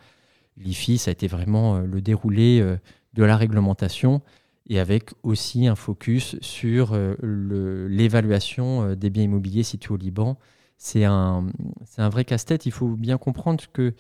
L'IFI, 0.55 0.97
ça 0.97 1.09
a 1.09 1.11
été 1.11 1.27
vraiment 1.27 1.75
euh, 1.75 1.81
le 1.81 1.99
déroulé 1.99 2.61
euh, 2.61 2.77
de 3.13 3.23
la 3.23 3.35
réglementation 3.35 4.21
et 4.69 4.79
avec 4.79 5.11
aussi 5.23 5.67
un 5.67 5.75
focus 5.75 6.37
sur 6.41 6.95
l'évaluation 7.21 8.95
des 8.95 9.09
biens 9.09 9.23
immobiliers 9.23 9.63
situés 9.63 9.93
au 9.93 9.97
Liban. 9.97 10.37
C'est 10.77 11.03
un, 11.05 11.47
un 11.97 12.09
vrai 12.09 12.23
casse-tête. 12.23 12.65
Il 12.67 12.71
faut 12.71 12.89
bien 12.89 13.17
comprendre 13.17 13.63
que 13.73 13.93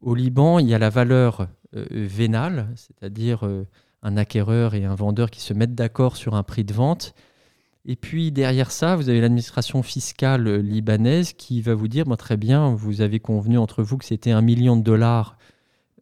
au 0.00 0.14
Liban, 0.14 0.60
il 0.60 0.68
y 0.68 0.74
a 0.74 0.78
la 0.78 0.90
valeur 0.90 1.48
vénale, 1.72 2.68
c'est-à-dire 2.76 3.42
un 4.02 4.16
acquéreur 4.16 4.74
et 4.74 4.84
un 4.84 4.94
vendeur 4.94 5.30
qui 5.30 5.40
se 5.40 5.52
mettent 5.52 5.74
d'accord 5.74 6.16
sur 6.16 6.34
un 6.34 6.44
prix 6.44 6.62
de 6.62 6.72
vente 6.72 7.14
et 7.88 7.94
puis 7.94 8.32
derrière 8.32 8.72
ça, 8.72 8.96
vous 8.96 9.08
avez 9.08 9.20
l'administration 9.20 9.82
fiscale 9.82 10.56
libanaise 10.56 11.32
qui 11.32 11.62
va 11.62 11.74
vous 11.74 11.86
dire 11.86 12.04
très 12.18 12.36
bien, 12.36 12.74
vous 12.74 13.00
avez 13.00 13.20
convenu 13.20 13.58
entre 13.58 13.84
vous 13.84 13.96
que 13.96 14.04
c'était 14.04 14.32
un 14.32 14.42
million 14.42 14.76
de 14.76 14.82
dollars, 14.82 15.38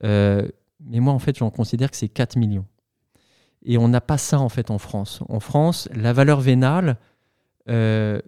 euh, 0.02 0.48
mais 0.80 1.00
moi 1.00 1.12
en 1.12 1.18
fait 1.18 1.36
j'en 1.36 1.50
considère 1.50 1.90
que 1.90 1.96
c'est 1.98 2.08
4 2.08 2.36
millions. 2.36 2.64
Et 3.64 3.78
on 3.78 3.88
n'a 3.88 4.00
pas 4.00 4.18
ça 4.18 4.40
en 4.40 4.48
fait 4.48 4.70
en 4.70 4.78
France. 4.78 5.22
En 5.28 5.40
France, 5.40 5.88
la 5.94 6.12
valeur 6.12 6.40
vénale 6.40 6.96
euh, 7.68 8.20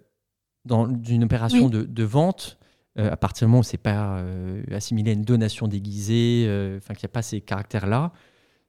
dans 0.65 0.87
une 1.03 1.23
opération 1.23 1.69
de, 1.69 2.03
vente, 2.03 2.57
euh, 2.97 3.11
à 3.11 3.17
partir 3.17 3.47
du 3.47 3.51
moment 3.51 3.59
où 3.59 3.63
c'est 3.63 3.77
pas 3.77 4.23
assimilé 4.71 5.11
à 5.11 5.13
une 5.13 5.23
donation 5.23 5.67
déguisée, 5.67 6.45
enfin 6.77 6.93
qu'il 6.93 7.05
n'y 7.05 7.11
a 7.11 7.13
pas 7.13 7.21
ces 7.21 7.41
caractères-là, 7.41 8.11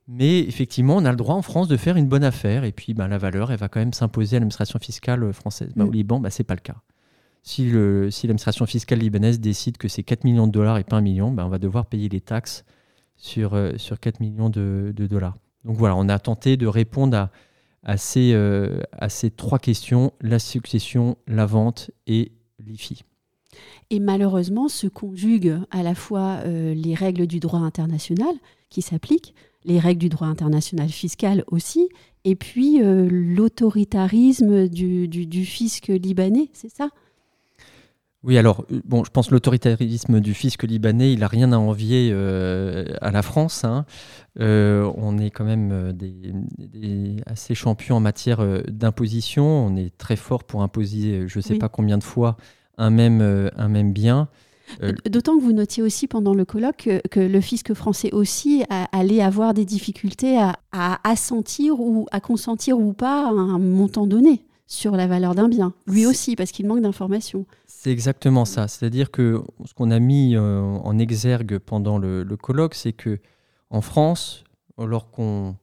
mais 0.09 0.41
effectivement, 0.41 0.97
on 0.97 1.05
a 1.05 1.11
le 1.11 1.17
droit 1.17 1.35
en 1.35 1.43
France 1.43 1.69
de 1.69 1.77
faire 1.77 1.97
une 1.97 2.09
bonne 2.09 2.25
affaire 2.25 2.65
et 2.65 2.73
puis 2.73 2.95
ben, 2.95 3.09
la 3.09 3.19
valeur, 3.19 3.53
elle 3.53 3.59
va 3.59 3.69
quand 3.69 3.79
même 3.79 3.93
s'imposer 3.93 4.37
à 4.37 4.39
l'administration 4.39 4.79
fiscale 4.79 5.33
française. 5.35 5.71
Ben, 5.77 5.85
au 5.85 5.89
mm. 5.89 5.93
Liban, 5.93 6.21
ben, 6.21 6.31
ce 6.31 6.41
n'est 6.41 6.47
pas 6.47 6.55
le 6.55 6.61
cas. 6.61 6.77
Si 7.43 7.71
l'administration 7.71 8.65
si 8.67 8.73
fiscale 8.73 8.99
libanaise 8.99 9.39
décide 9.39 9.77
que 9.77 9.87
c'est 9.87 10.03
4 10.03 10.25
millions 10.25 10.47
de 10.47 10.53
dollars 10.53 10.79
et 10.79 10.85
pas 10.85 10.97
1 10.97 11.03
million, 11.03 11.31
ben, 11.31 11.45
on 11.45 11.51
va 11.51 11.59
devoir 11.59 11.87
payer 11.87 12.09
les 12.09 12.23
taxes 12.23 12.65
sur, 13.17 13.55
euh, 13.55 13.73
sur 13.77 14.01
4 14.01 14.21
millions 14.21 14.49
de, 14.49 14.93
dollars. 14.97 15.37
Donc 15.65 15.77
voilà, 15.77 15.97
on 15.97 16.09
a 16.09 16.19
tenté 16.19 16.57
de 16.57 16.67
répondre 16.67 17.17
à, 17.17 17.31
à, 17.83 17.97
ces, 17.97 18.33
euh, 18.33 18.81
à 18.93 19.09
ces 19.09 19.31
trois 19.31 19.59
questions, 19.59 20.13
la 20.21 20.39
succession, 20.39 21.17
la 21.27 21.47
vente 21.47 21.91
et 22.07 22.33
l'IFI. 22.65 23.03
Et 23.91 24.01
malheureusement, 24.01 24.69
se 24.69 24.87
conjuguent 24.87 25.59
à 25.71 25.83
la 25.83 25.95
fois 25.95 26.41
euh, 26.45 26.75
les 26.75 26.95
règles 26.95 27.27
du 27.27 27.41
droit 27.41 27.61
international 27.61 28.35
qui 28.69 28.83
s'appliquent, 28.83 29.35
les 29.65 29.79
règles 29.79 30.01
du 30.01 30.09
droit 30.09 30.29
international 30.29 30.89
fiscal 30.89 31.45
aussi, 31.49 31.89
et 32.25 32.37
puis 32.37 32.83
euh, 32.83 33.09
l'autoritarisme 33.11 34.69
du, 34.69 35.45
fisc 35.45 35.89
libanais, 35.89 36.51
c'est 36.53 36.71
ça? 36.71 36.91
Oui, 38.25 38.37
alors, 38.37 38.65
euh, 38.73 38.81
bon, 38.85 39.05
je 39.05 39.11
pense 39.11 39.29
que 39.29 39.35
l'autoritarisme 39.35 40.21
du 40.21 40.35
fisc 40.35 40.65
libanais, 40.65 41.13
il 41.13 41.21
n'a 41.21 41.29
rien 41.29 41.53
à 41.53 41.57
envier 41.57 42.11
euh, 42.13 42.85
à 43.01 43.11
la 43.11 43.23
France. 43.23 43.65
Hein. 43.65 43.85
on 44.37 45.19
est 45.19 45.31
quand 45.31 45.45
même 45.45 45.93
des, 45.93 47.17
assez 47.27 47.55
champions 47.55 47.97
en 47.97 48.01
matière 48.01 48.45
d'imposition. 48.69 49.45
On 49.45 49.77
est 49.77 49.97
très 49.97 50.17
fort 50.17 50.45
pour 50.45 50.63
imposer, 50.63 51.29
je 51.29 51.39
ne 51.39 51.43
sais 51.43 51.57
pas 51.57 51.69
combien 51.69 51.99
de 51.99 52.05
fois, 52.05 52.37
un 52.77 52.91
même, 52.91 53.51
un 53.57 53.69
même 53.69 53.93
bien. 53.93 54.29
Euh, 54.83 54.93
d'autant 55.09 55.37
que 55.39 55.43
vous 55.43 55.53
notiez 55.53 55.83
aussi 55.83 56.07
pendant 56.07 56.35
le 56.35 56.45
colloque 56.45 56.89
que, 57.11 57.21
le 57.21 57.41
fisc 57.41 57.75
français 57.75 58.11
aussi 58.13 58.65
allait 58.93 59.23
avoir 59.23 59.55
des 59.55 59.65
difficultés 59.65 60.39
à, 60.39 60.55
assentir 61.05 61.81
ou 61.81 62.07
à 62.11 62.21
consentir 62.21 62.79
ou 62.79 62.93
pas 62.93 63.27
à 63.27 63.31
un 63.31 63.59
montant 63.59 64.07
donné 64.07 64.45
sur 64.67 64.97
la 64.97 65.07
valeur 65.07 65.35
d'un 65.35 65.49
bien. 65.49 65.73
Lui 65.87 66.07
aussi, 66.07 66.37
parce 66.37 66.53
qu'il 66.53 66.67
manque 66.67 66.83
d'informations. 66.83 67.47
C'est 67.81 67.93
exactement 67.93 68.45
ça. 68.45 68.67
C'est-à-dire 68.67 69.13
que 69.13 69.41
ce 69.65 69.73
qu'on 69.73 69.93
a 69.93 70.01
mis 70.01 70.35
euh, 70.35 70.61
en 70.61 70.99
exergue 70.99 71.59
pendant 71.59 71.97
le, 71.97 72.25
colloque, 72.37 72.75
c'est 72.75 72.93
que 72.93 73.21
en 73.71 73.83
France, 73.83 74.43
lorsqu'on 74.79 75.55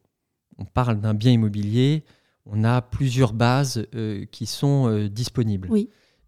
on 0.57 0.63
parle 0.63 1.01
d'un 1.01 1.13
bien 1.13 1.33
immobilier, 1.33 2.05
on 2.45 2.63
a 2.63 2.81
plusieurs 2.81 3.33
bases 3.33 3.85
euh, 3.95 4.23
qui 4.31 4.45
sont 4.45 5.09
disponibles 5.11 5.69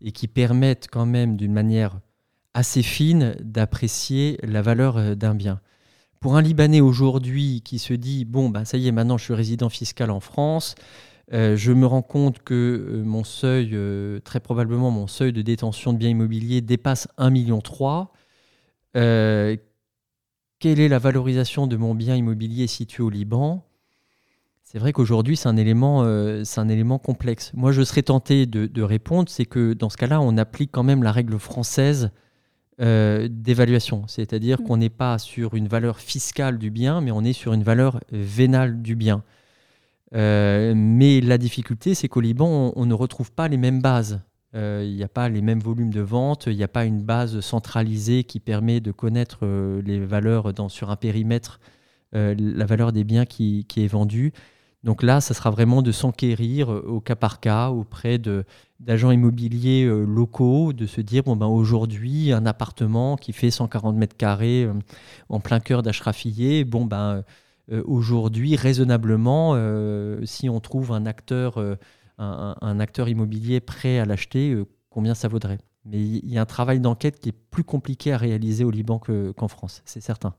et 0.01 0.11
qui 0.11 0.27
permettent 0.27 0.89
quand 0.91 1.05
même 1.05 1.37
d'une 1.37 1.53
manière 1.53 2.01
assez 2.53 2.83
fine 2.83 3.37
d'apprécier 3.39 4.39
la 4.43 4.61
valeur 4.61 4.97
euh, 4.97 5.15
d'un 5.15 5.35
bien. 5.35 5.61
Pour 6.19 6.35
un 6.35 6.41
Libanais 6.41 6.81
aujourd'hui 6.81 7.61
qui 7.63 7.79
se 7.79 7.93
dit 7.93 8.25
bon 8.25 8.49
ben 8.49 8.65
ça 8.65 8.77
y 8.77 8.89
est 8.89 8.91
maintenant 8.91 9.17
je 9.17 9.23
suis 9.23 9.33
résident 9.33 9.69
fiscal 9.69 10.11
en 10.11 10.19
France, 10.19 10.75
euh, 11.33 11.55
je 11.55 11.71
me 11.71 11.85
rends 11.85 12.01
compte 12.01 12.39
que 12.39 12.53
euh, 12.53 13.03
mon 13.03 13.23
seuil, 13.23 13.77
très 14.23 14.39
probablement 14.39 14.91
mon 14.91 15.07
seuil 15.07 15.33
de 15.33 15.41
détention 15.41 15.93
de 15.93 15.97
biens 15.97 16.09
immobiliers 16.09 16.61
dépasse 16.61 17.07
1,3 17.17 17.31
million. 17.31 17.61
quelle 20.59 20.79
est 20.79 20.87
la 20.87 20.99
valorisation 20.99 21.67
de 21.67 21.77
mon 21.77 21.93
bien 21.95 22.15
immobilier 22.15 22.67
situé 22.67 23.03
au 23.03 23.09
Liban? 23.09 23.63
C'est 24.63 24.79
vrai 24.79 24.91
qu'aujourd'hui, 24.91 25.37
c'est 25.37 25.47
un, 25.47 25.55
élément, 25.55 26.03
c'est 26.43 26.59
un 26.59 26.67
élément 26.67 26.99
complexe. 26.99 27.51
Moi, 27.53 27.71
je 27.71 27.83
serais 27.83 28.03
tenté 28.03 28.45
de, 28.45 28.65
de 28.65 28.81
répondre, 28.81 29.29
c'est 29.29 29.45
que 29.45 29.71
dans 29.71 29.89
ce 29.89 29.95
cas-là, 29.95 30.19
on 30.19 30.37
applique 30.37 30.71
quand 30.73 30.83
même 30.83 31.03
la 31.03 31.13
règle 31.13 31.39
française 31.39 32.11
euh, 32.79 33.27
d'évaluation. 33.27 34.03
C'est-à-dire 34.05 34.61
mm. 34.61 34.63
qu'on 34.63 34.77
n'est 34.77 34.91
pas 34.91 35.17
sur 35.17 35.55
une 35.55 35.67
valeur 35.67 35.99
fiscale 35.99 36.59
du 36.59 36.69
bien, 36.69 37.01
mais 37.01 37.09
on 37.09 37.23
est 37.23 37.33
sur 37.33 37.53
une 37.53 37.63
valeur 37.63 37.99
vénale 38.11 38.83
du 38.83 38.95
bien. 38.95 39.23
Euh, 40.15 40.73
mais 40.75 41.21
la 41.21 41.37
difficulté, 41.37 41.95
c'est 41.95 42.07
qu'au 42.07 42.21
Liban, 42.21 42.71
on, 42.75 42.85
ne 42.85 42.93
retrouve 42.93 43.31
pas 43.31 43.47
les 43.47 43.57
mêmes 43.57 43.81
bases. 43.81 44.21
Euh, 44.55 44.83
il 44.85 44.95
n'y 44.95 45.03
a 45.03 45.09
pas 45.09 45.27
les 45.29 45.41
mêmes 45.41 45.59
volumes 45.59 45.91
de 45.91 46.01
vente, 46.01 46.47
il 46.47 46.55
n'y 46.55 46.63
a 46.63 46.69
pas 46.69 46.85
une 46.85 47.01
base 47.01 47.41
centralisée 47.41 48.23
qui 48.23 48.39
permet 48.39 48.79
de 48.79 48.91
connaître 48.91 49.45
les 49.83 49.99
valeurs 49.99 50.51
sur 50.69 50.89
un 50.89 50.95
périmètre, 50.95 51.59
la 52.13 52.65
valeur 52.65 52.93
des 52.93 53.03
biens 53.03 53.25
qui, 53.25 53.65
est 53.75 53.87
vendue. 53.87 54.31
Donc 54.83 55.03
là, 55.03 55.19
ça 55.21 55.33
sera 55.33 55.49
vraiment 55.49 55.81
de 55.81 55.91
s'enquérir 55.91 56.69
au 56.69 57.01
cas 57.01 57.15
par 57.15 57.39
cas 57.39 57.69
auprès 57.69 58.19
d'agents 58.79 59.11
immobiliers 59.11 59.83
euh, 59.83 60.05
locaux 60.05 60.71
de 60.71 60.85
se 60.85 61.01
dire 61.01 61.23
bon 61.23 61.35
ben 61.35 61.47
aujourd'hui 61.47 62.31
un 62.31 62.45
appartement 62.45 63.17
qui 63.17 63.33
fait 63.33 63.49
140 63.49 63.95
mètres 63.95 64.15
carrés 64.15 64.65
euh, 64.65 64.73
en 65.29 65.39
plein 65.39 65.59
cœur 65.59 65.81
d'Ashrafillé 65.81 66.63
bon 66.63 66.85
ben 66.85 67.23
euh, 67.71 67.83
aujourd'hui 67.85 68.55
raisonnablement 68.55 69.55
si 70.23 70.49
on 70.49 70.59
trouve 70.59 70.91
un 70.91 71.05
acteur 71.05 71.63
un, 72.17 72.79
acteur 72.79 73.09
immobilier 73.09 73.59
prêt 73.59 73.99
à 73.99 74.05
l'acheter 74.05 74.55
combien 74.89 75.13
ça 75.13 75.27
vaudrait? 75.27 75.59
Mais 75.85 76.01
il 76.01 76.29
y 76.29 76.37
a 76.37 76.41
un 76.41 76.45
travail 76.45 76.81
d'enquête 76.81 77.19
qui 77.19 77.29
est 77.29 77.35
plus 77.51 77.63
compliqué 77.63 78.11
à 78.11 78.17
réaliser 78.17 78.65
au 78.65 78.71
Liban 78.71 78.99
qu'en 78.99 79.47
France, 79.47 79.81
c'est 79.85 80.01
certain. 80.01 80.33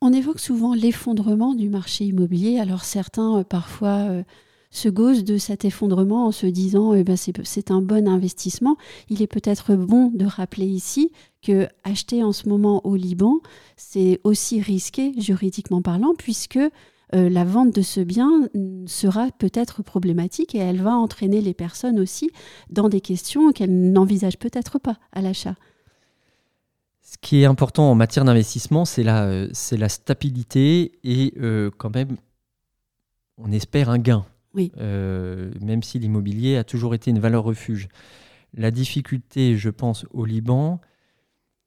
On 0.00 0.12
évoque 0.12 0.40
souvent 0.40 0.74
l'effondrement 0.74 1.54
du 1.54 1.68
marché 1.68 2.04
immobilier. 2.04 2.58
Alors 2.58 2.84
certains, 2.84 3.44
parfois, 3.44 4.24
se 4.70 4.88
gauze 4.88 5.24
de 5.24 5.38
cet 5.38 5.64
effondrement 5.64 6.26
en 6.26 6.32
se 6.32 6.46
disant 6.46 6.94
eh 6.94 7.04
ben 7.04 7.16
c'est 7.16 7.70
un 7.70 7.80
bon 7.80 8.08
investissement. 8.08 8.76
Il 9.08 9.22
est 9.22 9.26
peut-être 9.26 9.74
bon 9.74 10.10
de 10.12 10.26
rappeler 10.26 10.66
ici 10.66 11.10
que 11.42 11.68
acheter 11.84 12.22
en 12.22 12.32
ce 12.32 12.48
moment 12.48 12.84
au 12.86 12.96
Liban, 12.96 13.40
c'est 13.76 14.20
aussi 14.24 14.60
risqué 14.60 15.12
juridiquement 15.18 15.82
parlant, 15.82 16.14
puisque 16.16 16.58
euh, 16.58 17.30
la 17.30 17.44
vente 17.44 17.74
de 17.74 17.80
ce 17.80 18.00
bien 18.00 18.48
sera 18.86 19.28
peut-être 19.38 19.82
problématique 19.82 20.54
et 20.54 20.58
elle 20.58 20.82
va 20.82 20.94
entraîner 20.94 21.40
les 21.40 21.54
personnes 21.54 21.98
aussi 21.98 22.30
dans 22.70 22.88
des 22.88 23.00
questions 23.00 23.52
qu'elles 23.52 23.92
n'envisagent 23.92 24.38
peut-être 24.38 24.78
pas 24.78 24.98
à 25.12 25.22
l'achat. 25.22 25.54
Ce 27.00 27.16
qui 27.22 27.40
est 27.40 27.46
important 27.46 27.90
en 27.90 27.94
matière 27.94 28.26
d'investissement, 28.26 28.84
c'est 28.84 29.02
la, 29.02 29.46
c'est 29.54 29.78
la 29.78 29.88
stabilité 29.88 30.98
et 31.04 31.32
quand 31.78 31.94
même, 31.94 32.18
on 33.38 33.50
espère 33.50 33.88
un 33.88 33.98
gain. 33.98 34.26
Oui. 34.54 34.72
même 34.76 35.82
si 35.82 35.98
l'immobilier 35.98 36.56
a 36.56 36.64
toujours 36.64 36.94
été 36.94 37.10
une 37.10 37.20
valeur 37.20 37.44
refuge. 37.44 37.88
La 38.54 38.70
difficulté, 38.70 39.56
je 39.56 39.70
pense, 39.70 40.06
au 40.10 40.24
Liban, 40.24 40.80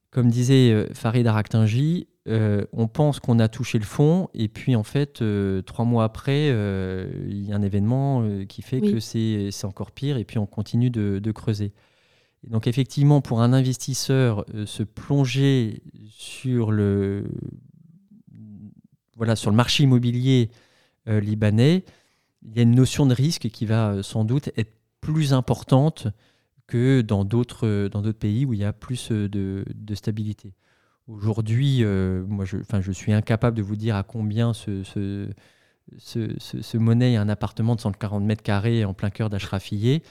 comme 0.09 0.29
disait 0.29 0.87
Farid 0.93 1.25
Araktinji, 1.27 2.07
euh, 2.27 2.65
on 2.71 2.87
pense 2.87 3.19
qu'on 3.19 3.39
a 3.39 3.47
touché 3.47 3.79
le 3.79 3.83
fond, 3.83 4.29
et 4.35 4.47
puis 4.47 4.75
en 4.75 4.83
fait, 4.83 5.21
euh, 5.21 5.63
trois 5.63 5.85
mois 5.85 6.03
après, 6.03 6.49
euh, 6.51 7.11
il 7.27 7.43
y 7.47 7.51
a 7.51 7.55
un 7.55 7.63
événement 7.63 8.45
qui 8.47 8.61
fait 8.61 8.79
que 8.79 8.99
c'est 8.99 9.65
encore 9.65 9.91
pire, 9.91 10.17
et 10.17 10.25
puis 10.25 10.37
on 10.37 10.45
continue 10.45 10.91
de, 10.91 11.31
creuser. 11.31 11.73
donc 12.47 12.67
effectivement, 12.67 13.21
pour 13.21 13.41
un 13.41 13.53
investisseur, 13.53 14.45
se 14.65 14.83
plonger 14.83 15.81
sur 16.09 16.71
le, 16.71 17.23
voilà, 19.15 19.35
sur 19.35 19.49
le 19.49 19.55
marché 19.55 19.83
immobilier 19.83 20.51
libanais, 21.07 21.85
il 22.43 22.55
y 22.55 22.59
a 22.59 22.63
une 22.63 22.75
notion 22.75 23.05
de 23.05 23.13
risque 23.13 23.49
qui 23.49 23.65
va 23.65 24.03
sans 24.03 24.25
doute 24.25 24.49
être 24.57 24.73
plus 25.01 25.33
importante 25.33 26.07
que 26.67 27.01
dans 27.01 27.25
d'autres 27.25 28.11
pays 28.11 28.45
où 28.45 28.53
il 28.53 28.59
y 28.59 28.65
a 28.65 28.73
plus 28.73 29.11
de 29.11 29.95
stabilité. 29.95 30.53
Aujourd'hui, 31.07 31.83
euh, 31.83 32.23
moi, 32.27 32.45
je, 32.45 32.57
je 32.79 32.91
suis 32.91 33.11
incapable 33.11 33.57
de 33.57 33.61
vous 33.61 33.75
dire 33.75 33.95
à 33.95 34.03
combien 34.03 34.53
ce, 34.53 34.83
ce, 34.83 35.29
ce, 35.97 36.77
monnaie 36.77 37.17
un 37.17 37.27
appartement 37.27 37.75
de 37.75 37.81
140 37.81 38.23
mètres 38.23 38.43
carrés 38.43 38.85
en 38.85 38.93
plein 38.93 39.09
cœur 39.09 39.29
d'Ashrafillé. 39.29 40.03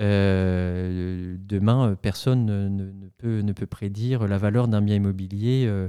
Euh, 0.00 1.36
demain, 1.38 1.96
personne 2.00 2.46
ne, 2.46 3.08
peut, 3.18 3.40
ne 3.40 3.52
peut 3.52 3.66
prédire 3.66 4.26
la 4.26 4.36
valeur 4.36 4.68
d'un 4.68 4.82
bien 4.82 4.96
immobilier 4.96 5.64
euh, 5.66 5.88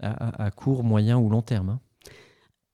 à, 0.00 0.50
court, 0.50 0.84
moyen 0.84 1.18
ou 1.18 1.28
long 1.28 1.42
terme. 1.42 1.70
Hein. 1.70 1.80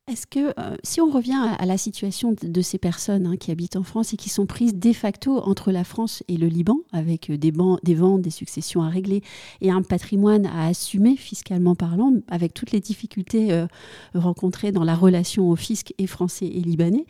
Est-ce 0.08 0.28
que, 0.28 0.54
euh, 0.60 0.76
si 0.84 1.00
on 1.00 1.10
revient 1.10 1.48
à, 1.58 1.66
la 1.66 1.76
situation 1.76 2.32
de, 2.40 2.62
ces 2.62 2.78
personnes 2.78 3.26
hein, 3.26 3.36
qui 3.36 3.50
habitent 3.50 3.74
en 3.74 3.82
France 3.82 4.12
et 4.12 4.16
qui 4.16 4.28
sont 4.28 4.46
prises 4.46 4.76
de 4.76 4.92
facto 4.92 5.38
entre 5.38 5.72
la 5.72 5.82
France 5.82 6.22
et 6.28 6.36
le 6.36 6.46
Liban, 6.46 6.78
avec 6.92 7.28
euh, 7.28 7.36
des, 7.36 7.50
ventes, 7.50 7.82
des 7.82 8.30
successions 8.30 8.82
à 8.82 8.88
régler 8.88 9.22
et 9.60 9.72
un 9.72 9.82
patrimoine 9.82 10.46
à 10.46 10.68
assumer 10.68 11.16
fiscalement 11.16 11.74
parlant, 11.74 12.12
avec 12.28 12.54
toutes 12.54 12.70
les 12.70 12.78
difficultés 12.78 13.50
euh, 13.50 13.66
rencontrées 14.14 14.70
dans 14.70 14.84
la 14.84 14.94
relation 14.94 15.50
au 15.50 15.56
fisc 15.56 15.92
et 15.98 16.06
français 16.06 16.46
et 16.46 16.60
libanais, 16.60 17.06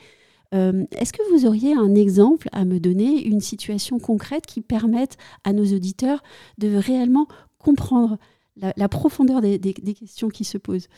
est-ce 0.52 1.12
que 1.12 1.20
vous 1.34 1.44
auriez 1.44 1.74
un 1.74 1.94
exemple 1.94 2.48
à 2.52 2.64
me 2.64 2.80
donner, 2.80 3.26
une 3.26 3.42
situation 3.42 3.98
concrète 3.98 4.46
qui 4.46 4.62
permette 4.62 5.18
à 5.44 5.52
nos 5.52 5.66
auditeurs 5.66 6.22
de 6.56 6.74
réellement 6.74 7.28
comprendre 7.58 8.16
la, 8.56 8.88
profondeur 8.88 9.42
des 9.42 9.58
questions 9.60 10.30
qui 10.30 10.44
se 10.44 10.56
posent? 10.56 10.88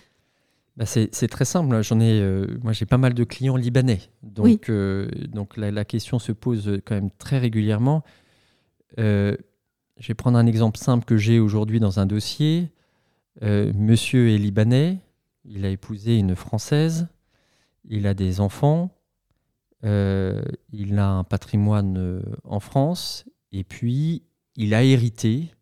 Bah, 0.78 0.86
c'est 0.86 1.28
très 1.28 1.44
simple. 1.44 1.82
J'en 1.82 1.98
ai, 1.98 2.20
euh, 2.20 2.46
moi, 2.62 2.72
j'ai 2.72 2.86
pas 2.86 2.98
mal 2.98 3.12
de 3.12 3.24
clients 3.24 3.56
libanais. 3.56 3.98
Donc, 4.22 4.70
euh, 4.70 5.10
donc 5.26 5.56
la, 5.56 5.84
question 5.84 6.20
se 6.20 6.30
pose 6.30 6.80
quand 6.84 6.94
même 6.94 7.10
très 7.10 7.38
régulièrement. 7.38 8.04
Euh, 9.00 9.36
je 9.98 10.06
vais 10.06 10.14
prendre 10.14 10.38
un 10.38 10.46
exemple 10.46 10.78
simple 10.78 11.04
que 11.04 11.16
j'ai 11.16 11.40
aujourd'hui 11.40 11.80
dans 11.80 11.98
un 11.98 12.06
dossier. 12.06 12.70
monsieur 13.42 14.30
est 14.30 14.38
libanais. 14.38 14.98
Il 15.44 15.64
a 15.64 15.68
épousé 15.68 16.16
une 16.16 16.36
Française. 16.36 17.08
Il 17.84 18.06
a 18.06 18.14
des 18.14 18.40
enfants. 18.40 18.92
il 19.82 20.98
a 20.98 21.08
un 21.08 21.24
patrimoine 21.24 22.22
en 22.44 22.60
France. 22.60 23.24
Et 23.50 23.64
puis, 23.64 24.22
il 24.54 24.74
a 24.74 24.84
hérité 24.84 25.52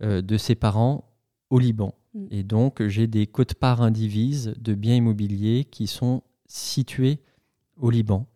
de 0.00 0.36
ses 0.36 0.56
parents 0.56 1.04
au 1.50 1.60
Liban. 1.60 1.94
Mm. 2.14 2.26
Et 2.30 2.42
donc, 2.42 2.86
j'ai 2.86 3.06
des 3.06 3.26
cotes-parts 3.26 3.82
indivises 3.82 4.54
de 4.58 4.74
biens 4.74 4.96
immobiliers 4.96 5.64
qui 5.64 5.86
sont 5.86 6.22
situés 6.46 7.20
au 7.76 7.90
Liban. 7.90 8.26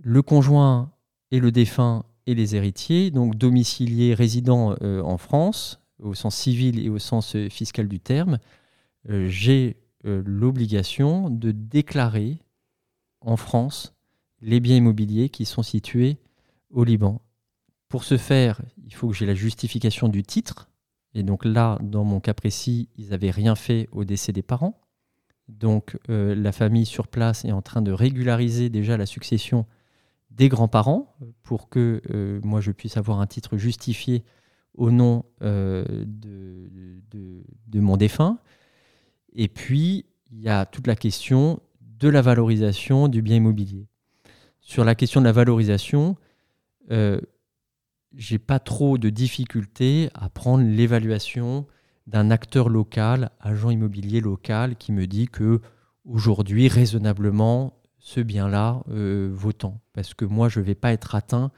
Le 0.00 0.22
conjoint 0.22 0.92
et 1.30 1.40
le 1.40 1.52
défunt 1.52 2.04
et 2.26 2.34
les 2.34 2.56
héritiers, 2.56 3.10
donc 3.10 3.36
domiciliés, 3.36 4.14
résidents 4.14 4.74
euh, 4.82 5.02
en 5.02 5.18
France, 5.18 5.80
au 5.98 6.14
sens 6.14 6.34
civil 6.36 6.84
et 6.84 6.88
au 6.88 6.98
sens 6.98 7.36
euh, 7.36 7.48
fiscal 7.48 7.88
du 7.88 8.00
terme, 8.00 8.38
euh, 9.10 9.28
j'ai 9.28 9.76
l'obligation 10.06 11.30
de 11.30 11.50
déclarer 11.50 12.36
en 13.22 13.38
France 13.38 13.94
les 14.42 14.60
biens 14.60 14.76
immobiliers 14.76 15.30
qui 15.30 15.46
sont 15.46 15.62
situés 15.62 16.18
au 16.68 16.84
Liban. 16.84 17.22
Pour 17.88 18.04
ce 18.04 18.18
faire, 18.18 18.60
il 18.84 18.92
faut 18.92 19.08
que 19.08 19.14
j'ai 19.14 19.24
la 19.24 19.34
justification 19.34 20.10
du 20.10 20.22
titre, 20.22 20.68
et 21.14 21.22
donc 21.22 21.44
là, 21.44 21.78
dans 21.82 22.04
mon 22.04 22.20
cas 22.20 22.34
précis, 22.34 22.88
ils 22.96 23.10
n'avaient 23.10 23.30
rien 23.30 23.54
fait 23.54 23.88
au 23.92 24.04
décès 24.04 24.32
des 24.32 24.42
parents. 24.42 24.80
Donc 25.48 25.96
euh, 26.10 26.34
la 26.34 26.52
famille 26.52 26.86
sur 26.86 27.06
place 27.06 27.44
est 27.44 27.52
en 27.52 27.62
train 27.62 27.82
de 27.82 27.92
régulariser 27.92 28.70
déjà 28.70 28.96
la 28.96 29.06
succession 29.06 29.66
des 30.30 30.48
grands-parents 30.48 31.14
pour 31.42 31.68
que 31.68 32.02
euh, 32.10 32.40
moi 32.42 32.60
je 32.60 32.72
puisse 32.72 32.96
avoir 32.96 33.20
un 33.20 33.26
titre 33.26 33.56
justifié 33.56 34.24
au 34.74 34.90
nom 34.90 35.24
euh, 35.42 35.84
de, 36.06 36.68
de, 37.68 37.80
mon 37.80 37.96
défunt. 37.96 38.38
Et 39.34 39.46
puis, 39.46 40.06
il 40.32 40.40
y 40.40 40.48
a 40.48 40.66
toute 40.66 40.88
la 40.88 40.96
question 40.96 41.60
de 41.80 42.08
la 42.08 42.22
valorisation 42.22 43.06
du 43.06 43.22
bien 43.22 43.36
immobilier. 43.36 43.86
Sur 44.60 44.84
la 44.84 44.96
question 44.96 45.20
de 45.20 45.26
la 45.26 45.32
valorisation, 45.32 46.16
j'ai 48.16 48.38
pas 48.38 48.58
trop 48.58 48.98
de 48.98 49.10
difficultés 49.10 50.10
à 50.14 50.28
prendre 50.28 50.64
l'évaluation 50.64 51.66
d'un 52.06 52.30
acteur 52.30 52.68
local, 52.68 53.30
agent 53.40 53.70
immobilier 53.70 54.20
local, 54.20 54.76
qui 54.76 54.92
me 54.92 55.06
dit 55.06 55.26
que 55.26 55.60
aujourd'hui, 56.04 56.68
raisonnablement, 56.68 57.74
ce 57.98 58.20
bien-là 58.20 58.82
euh, 58.90 59.30
vaut 59.32 59.52
tant. 59.52 59.80
Parce 59.94 60.12
que 60.12 60.26
moi, 60.26 60.48
je 60.48 60.60
ne 60.60 60.64
vais 60.64 60.74
pas 60.74 60.92
être 60.92 61.14
atteint 61.14 61.50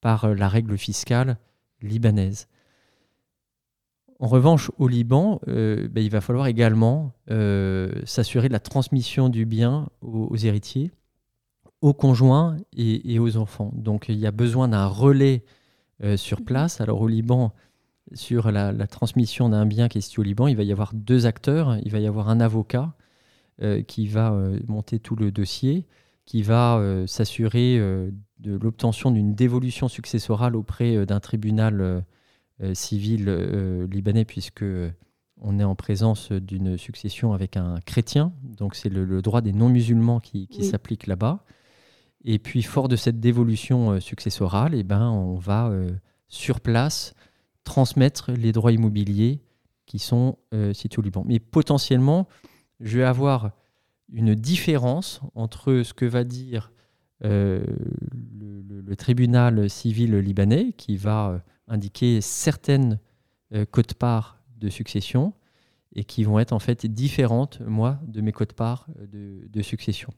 par 0.00 0.24
euh, 0.24 0.34
la 0.34 0.48
règle 0.48 0.76
fiscale 0.76 1.38
libanaise. 1.80 2.48
En 4.18 4.26
revanche, 4.26 4.70
au 4.78 4.88
Liban, 4.88 5.40
euh, 5.48 5.88
ben, 5.88 6.02
il 6.02 6.10
va 6.10 6.20
falloir 6.20 6.46
également 6.46 7.12
s'assurer 8.04 8.48
de 8.48 8.52
la 8.52 8.60
transmission 8.60 9.28
du 9.28 9.44
bien 9.44 9.88
aux, 10.00 10.36
héritiers, 10.36 10.90
aux 11.80 11.94
conjoints 11.94 12.56
et, 12.72 13.14
et, 13.14 13.18
aux 13.18 13.36
enfants. 13.36 13.70
Donc 13.74 14.06
il 14.08 14.16
y 14.16 14.26
a 14.26 14.30
besoin 14.30 14.68
d'un 14.68 14.86
relais 14.86 15.44
euh, 16.02 16.16
sur 16.16 16.40
mhm. 16.40 16.46
place. 16.46 16.80
Alors 16.80 17.00
au 17.00 17.08
Liban, 17.08 17.52
sur 18.12 18.50
la, 18.50 18.72
transmission 18.86 19.48
d'un 19.48 19.66
bien 19.66 19.88
qui 19.88 19.98
est 19.98 20.00
situé 20.00 20.20
au 20.20 20.24
Liban, 20.24 20.46
il 20.46 20.56
va 20.56 20.62
y 20.62 20.72
avoir 20.72 20.92
deux 20.92 21.26
acteurs. 21.26 21.76
Il 21.84 21.92
va 21.92 22.00
y 22.00 22.06
avoir 22.06 22.28
un 22.28 22.40
avocat 22.40 22.94
euh, 23.62 23.82
qui 23.82 24.06
va 24.08 24.32
euh, 24.32 24.58
monter 24.66 24.98
tout 24.98 25.16
le 25.16 25.30
dossier, 25.30 25.86
qui 26.26 26.42
va 26.42 26.82
s'assurer 27.06 27.78
de 27.78 28.58
l'obtention 28.58 29.10
d'une 29.10 29.34
dévolution 29.34 29.88
successorale 29.88 30.56
auprès 30.56 31.04
d'un 31.04 31.20
tribunal 31.20 32.02
civil 32.72 33.28
libanais, 33.92 34.24
puisque 34.24 34.64
on 35.42 35.58
est 35.58 35.64
en 35.64 35.74
présence 35.74 36.32
d'une 36.32 36.78
succession 36.78 37.34
avec 37.34 37.58
un 37.58 37.78
chrétien. 37.84 38.32
Donc 38.56 38.74
c'est 38.74 38.88
le, 38.88 39.20
droit 39.20 39.42
des 39.42 39.52
non-musulmans 39.52 40.18
qui, 40.20 40.48
s'applique 40.62 41.06
là-bas. 41.06 41.44
Et 42.24 42.38
puis, 42.38 42.62
fort 42.62 42.88
de 42.88 42.96
cette 42.96 43.20
dévolution 43.20 43.92
euh, 43.92 44.00
successorale, 44.00 44.74
eh 44.74 44.82
ben, 44.82 45.10
on 45.10 45.36
va 45.36 45.68
euh, 45.68 45.90
sur 46.28 46.60
place 46.60 47.14
transmettre 47.64 48.32
les 48.32 48.52
droits 48.52 48.72
immobiliers 48.72 49.42
qui 49.86 49.98
sont 49.98 50.38
euh, 50.54 50.72
situés 50.72 51.00
au 51.00 51.02
Liban. 51.02 51.22
Mais 51.26 51.38
potentiellement, 51.38 52.26
je 52.80 52.98
vais 52.98 53.04
avoir 53.04 53.52
une 54.12 54.34
différence 54.34 55.20
entre 55.34 55.82
ce 55.82 55.94
que 55.94 56.04
va 56.04 56.24
dire 56.24 56.70
le, 57.22 57.64
tribunal 58.98 59.70
civil 59.70 60.18
libanais, 60.18 60.72
qui 60.76 60.98
va 60.98 61.42
indiquer 61.68 62.20
certaines 62.20 62.98
cotes-parts 63.70 64.38
de 64.58 64.68
succession, 64.68 65.32
et 65.94 66.04
qui 66.04 66.22
vont 66.22 66.38
être 66.38 66.52
en 66.52 66.58
fait 66.58 66.84
différentes, 66.86 67.60
moi, 67.60 67.98
de 68.06 68.20
mes 68.20 68.32
cotes-parts 68.32 68.86
de 69.10 69.62
succession. 69.62 70.12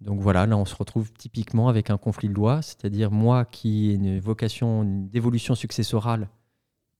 Donc 0.00 0.20
voilà, 0.20 0.46
là 0.46 0.56
on 0.56 0.64
se 0.64 0.76
retrouve 0.76 1.12
typiquement 1.12 1.68
avec 1.68 1.90
un 1.90 1.98
conflit 1.98 2.28
de 2.28 2.34
loi, 2.34 2.62
c'est-à-dire 2.62 3.10
moi 3.10 3.44
qui 3.44 3.90
ai 3.90 3.94
une 3.94 4.20
vocation 4.20 4.84
d'évolution 4.84 5.54
successorale 5.54 6.28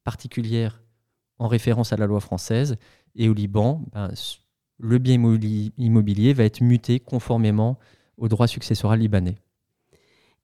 particulière 0.05 0.83
en 1.39 1.47
référence 1.47 1.93
à 1.93 1.97
la 1.97 2.07
loi 2.07 2.21
française, 2.21 2.77
et 3.15 3.29
au 3.29 3.35
Liban, 3.35 3.85
ben, 3.93 4.11
le 4.79 4.99
bien 4.99 5.15
immobilier 5.79 6.33
va 6.33 6.45
être 6.45 6.61
muté 6.61 6.99
conformément 6.99 7.79
au 8.17 8.29
droit 8.29 8.47
successoral 8.47 8.99
libanais. 8.99 9.37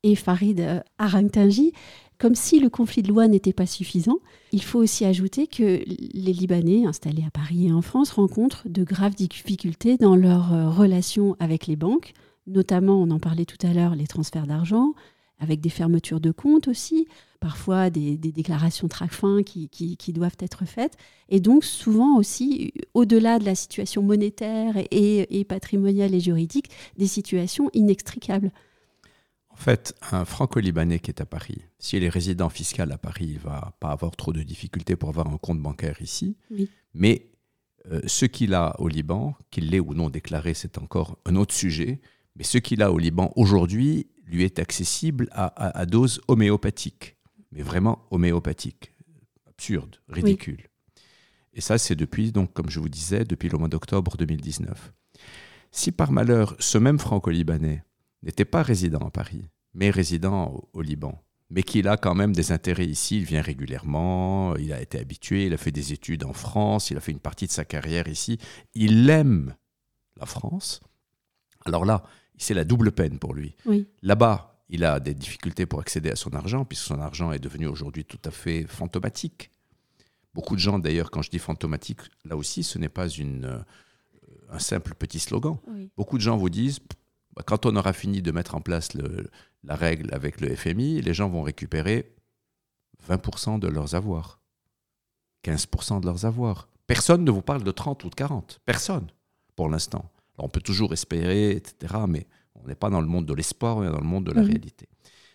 Et 0.04 0.14
Farid 0.16 0.60
euh, 0.60 0.80
Arangtanji, 0.98 1.72
comme 2.18 2.34
si 2.34 2.60
le 2.60 2.68
conflit 2.68 3.02
de 3.02 3.08
loi 3.08 3.26
n'était 3.26 3.52
pas 3.52 3.66
suffisant, 3.66 4.18
il 4.52 4.62
faut 4.62 4.78
aussi 4.78 5.04
ajouter 5.04 5.46
que 5.46 5.82
les 5.86 6.32
Libanais 6.32 6.86
installés 6.86 7.24
à 7.26 7.30
Paris 7.30 7.68
et 7.68 7.72
en 7.72 7.82
France 7.82 8.12
rencontrent 8.12 8.68
de 8.68 8.84
graves 8.84 9.14
difficultés 9.14 9.96
dans 9.96 10.14
leurs 10.14 10.52
euh, 10.52 10.70
relations 10.70 11.36
avec 11.40 11.66
les 11.66 11.76
banques, 11.76 12.12
notamment, 12.46 13.00
on 13.00 13.10
en 13.10 13.18
parlait 13.18 13.44
tout 13.44 13.64
à 13.66 13.72
l'heure, 13.72 13.94
les 13.94 14.06
transferts 14.06 14.46
d'argent, 14.46 14.94
avec 15.38 15.60
des 15.60 15.70
fermetures 15.70 16.20
de 16.20 16.30
comptes 16.30 16.68
aussi, 16.68 17.06
parfois 17.40 17.90
des, 17.90 18.16
déclarations 18.16 18.88
TRACFIN 18.88 19.42
qui, 19.42 19.68
qui, 19.68 20.12
doivent 20.12 20.36
être 20.38 20.64
faites. 20.64 20.96
Et 21.28 21.40
donc 21.40 21.64
souvent 21.64 22.16
aussi, 22.16 22.72
au-delà 22.94 23.38
de 23.38 23.44
la 23.44 23.54
situation 23.54 24.02
monétaire 24.02 24.74
et, 24.90 25.44
patrimoniale 25.44 26.14
et 26.14 26.20
juridique, 26.20 26.70
des 26.96 27.06
situations 27.06 27.68
inextricables. 27.74 28.50
En 29.50 29.56
fait, 29.56 29.94
un 30.10 30.24
franco-libanais 30.24 30.98
qui 30.98 31.10
est 31.10 31.20
à 31.20 31.26
Paris, 31.26 31.62
s'il 31.78 32.02
est 32.02 32.08
résident 32.08 32.48
fiscal 32.48 32.90
à 32.90 32.98
Paris, 32.98 33.26
il 33.32 33.38
va 33.38 33.76
pas 33.78 33.90
avoir 33.90 34.16
trop 34.16 34.32
de 34.32 34.42
difficultés 34.42 34.96
pour 34.96 35.10
avoir 35.10 35.28
un 35.28 35.36
compte 35.36 35.60
bancaire 35.60 36.00
ici. 36.00 36.36
Mais 36.92 37.30
euh, 37.92 38.00
ce 38.06 38.24
qu'il 38.24 38.54
a 38.54 38.74
au 38.80 38.88
Liban, 38.88 39.34
qu'il 39.50 39.70
l'ait 39.70 39.80
ou 39.80 39.94
non 39.94 40.08
déclaré, 40.08 40.54
c'est 40.54 40.78
encore 40.78 41.18
un 41.26 41.36
autre 41.36 41.54
sujet. 41.54 42.00
Mais 42.36 42.44
ce 42.44 42.58
qu'il 42.58 42.82
a 42.82 42.90
au 42.92 42.98
Liban 42.98 43.32
aujourd'hui, 43.36 44.08
lui 44.26 44.42
est 44.42 44.58
accessible 44.58 45.28
à, 45.32 45.86
dose 45.86 46.20
homéopathique, 46.28 47.16
mais 47.52 47.62
vraiment 47.62 48.06
homéopathique. 48.10 48.92
Absurde, 49.46 49.96
ridicule. 50.08 50.68
Et 51.52 51.60
ça, 51.60 51.78
c'est 51.78 51.94
depuis, 51.94 52.32
donc, 52.32 52.52
comme 52.52 52.70
je 52.70 52.80
vous 52.80 52.88
disais, 52.88 53.24
depuis 53.24 53.48
le 53.48 53.58
mois 53.58 53.68
d'octobre 53.68 54.16
2019. 54.16 54.92
Si 55.70 55.92
par 55.92 56.10
malheur, 56.10 56.56
ce 56.58 56.78
même 56.78 56.98
franco-libanais 56.98 57.84
n'était 58.22 58.44
pas 58.44 58.62
résident 58.62 59.06
à 59.06 59.10
Paris, 59.10 59.48
mais 59.74 59.90
résident 59.90 60.68
au, 60.72 60.82
Liban, 60.82 61.22
mais 61.50 61.62
qu'il 61.62 61.88
a 61.88 61.96
quand 61.96 62.14
même 62.14 62.32
des 62.32 62.52
intérêts 62.52 62.86
ici, 62.86 63.18
il 63.18 63.24
vient 63.24 63.42
régulièrement, 63.42 64.56
il 64.56 64.72
a 64.72 64.80
été 64.80 64.98
habitué, 64.98 65.46
il 65.46 65.54
a 65.54 65.56
fait 65.56 65.72
des 65.72 65.92
études 65.92 66.24
en 66.24 66.32
France, 66.32 66.90
il 66.90 66.96
a 66.96 67.00
fait 67.00 67.12
une 67.12 67.20
partie 67.20 67.46
de 67.46 67.52
sa 67.52 67.64
carrière 67.64 68.08
ici, 68.08 68.38
il 68.74 69.08
aime 69.10 69.54
la 70.16 70.26
France. 70.26 70.80
Alors 71.64 71.84
là, 71.84 72.02
c'est 72.36 72.54
la 72.54 72.64
double 72.64 72.92
peine 72.92 73.18
pour 73.18 73.34
lui. 73.34 73.56
Là-bas, 74.02 74.60
il 74.68 74.84
a 74.84 75.00
des 75.00 75.14
difficultés 75.14 75.66
pour 75.66 75.80
accéder 75.80 76.10
à 76.10 76.16
son 76.16 76.32
argent, 76.32 76.64
puisque 76.64 76.84
son 76.84 77.00
argent 77.00 77.32
est 77.32 77.38
devenu 77.38 77.66
aujourd'hui 77.66 78.04
tout 78.04 78.18
à 78.24 78.30
fait 78.30 78.66
fantomatique. 78.66 79.50
Beaucoup 80.34 80.56
de 80.56 80.60
gens, 80.60 80.78
d'ailleurs, 80.78 81.10
quand 81.10 81.22
je 81.22 81.30
dis 81.30 81.38
fantomatique, 81.38 82.00
là 82.24 82.36
aussi, 82.36 82.64
ce 82.64 82.78
n'est 82.78 82.88
pas 82.88 83.08
une, 83.08 83.44
euh, 83.44 83.58
un 84.50 84.58
simple 84.58 84.94
petit 84.94 85.20
slogan. 85.20 85.58
Beaucoup 85.96 86.16
de 86.16 86.22
gens 86.22 86.36
vous 86.36 86.50
disent, 86.50 86.80
bah, 87.36 87.42
quand 87.46 87.66
on 87.66 87.76
aura 87.76 87.92
fini 87.92 88.20
de 88.20 88.32
mettre 88.32 88.54
en 88.54 88.60
place 88.60 88.90
la 88.94 89.76
règle 89.76 90.12
avec 90.12 90.40
le 90.40 90.54
FMI, 90.54 91.02
les 91.02 91.14
gens 91.14 91.28
vont 91.28 91.42
récupérer 91.42 92.14
20% 93.08 93.58
de 93.58 93.68
leurs 93.68 93.94
avoirs, 93.94 94.40
15% 95.44 96.00
de 96.00 96.06
leurs 96.06 96.24
avoirs. 96.24 96.68
Personne 96.86 97.24
ne 97.24 97.30
vous 97.30 97.42
parle 97.42 97.62
de 97.62 97.70
30 97.70 98.04
ou 98.04 98.10
de 98.10 98.14
40. 98.14 98.60
Personne, 98.64 99.06
pour 99.54 99.68
l'instant 99.68 100.10
on 100.38 100.48
peut 100.48 100.60
toujours 100.60 100.92
espérer, 100.92 101.50
etc. 101.52 101.94
Mais 102.08 102.26
on 102.54 102.66
n'est 102.66 102.74
pas 102.74 102.90
dans 102.90 103.00
le 103.00 103.06
monde 103.06 103.26
de 103.26 103.34
l'espoir, 103.34 103.76
on 103.76 103.84
est 103.84 103.90
dans 103.90 104.00
le 104.00 104.06
monde 104.06 104.24
de 104.24 104.32
la 104.32 104.42
mhm. 104.42 104.48
réalité. 104.48 104.88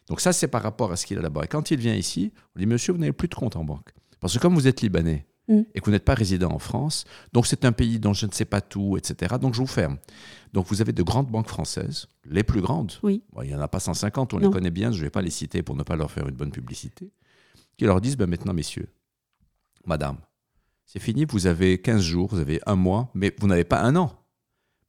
Donc 0.08 0.22
ça, 0.22 0.34
c'est 0.34 0.48
par 0.48 0.64
rapport 0.64 0.92
à 0.92 0.96
ce 0.96 1.06
qu'il 1.06 1.18
a 1.20 1.22
là-bas. 1.22 1.44
Et 1.44 1.48
quand 1.48 1.72
il 1.72 1.78
vient 1.78 1.94
ici, 1.94 2.32
on 2.56 2.60
dit, 2.60 2.66
monsieur, 2.66 2.94
vous 2.94 3.00
n'avez 3.00 3.14
plus 3.14 3.28
de 3.28 3.36
compte 3.36 3.56
en 3.56 3.64
banque. 3.64 3.94
Parce 4.20 4.34
que 4.34 4.40
comme 4.40 4.56
vous 4.56 4.68
êtes 4.68 4.82
libanais 4.82 5.28
mhm. 5.48 5.66
et 5.74 5.80
que 5.80 5.86
vous 5.86 5.92
n'êtes 5.92 6.04
pas 6.04 6.16
résident 6.16 6.52
en 6.52 6.60
France, 6.60 7.06
donc 7.32 7.46
c'est 7.46 7.64
un 7.64 7.72
pays 7.72 8.00
dont 8.00 8.14
je 8.14 8.26
ne 8.26 8.32
sais 8.32 8.46
pas 8.46 8.60
tout, 8.60 8.98
etc. 8.98 9.36
Donc 9.40 9.54
je 9.54 9.60
vous 9.60 9.68
ferme. 9.68 9.98
Donc 10.52 10.66
vous 10.68 10.82
avez 10.82 10.94
de 10.94 11.04
grandes 11.04 11.28
banques 11.28 11.48
françaises, 11.48 12.08
les 12.26 12.44
plus 12.44 12.62
grandes. 12.62 12.94
Oui. 13.04 13.24
il 13.44 13.48
n'y 13.48 13.56
en 13.56 13.62
a 13.62 13.68
pas 13.68 13.80
150, 13.80 14.34
on 14.34 14.40
les 14.40 14.50
connaît 14.50 14.72
bien, 14.72 14.92
je 14.92 14.98
ne 14.98 15.04
vais 15.04 15.10
pas 15.10 15.22
les 15.22 15.30
citer 15.30 15.62
pour 15.62 15.76
ne 15.76 15.84
pas 15.84 15.96
leur 15.96 16.12
faire 16.12 16.28
une 16.28 16.36
bonne 16.36 16.52
publicité, 16.52 17.12
qui 17.78 17.86
leur 17.86 18.02
disent, 18.02 18.18
ben 18.18 18.28
maintenant, 18.28 18.54
messieurs, 18.54 18.90
madame, 19.86 20.18
c'est 20.86 21.00
fini, 21.00 21.26
vous 21.30 21.46
avez 21.46 21.80
15 21.80 22.02
jours, 22.02 22.30
vous 22.32 22.40
avez 22.40 22.60
un 22.66 22.76
mois, 22.76 23.12
mais 23.14 23.34
vous 23.40 23.48
n'avez 23.48 23.64
pas 23.64 23.82
un 23.82 23.96
an 23.96 24.19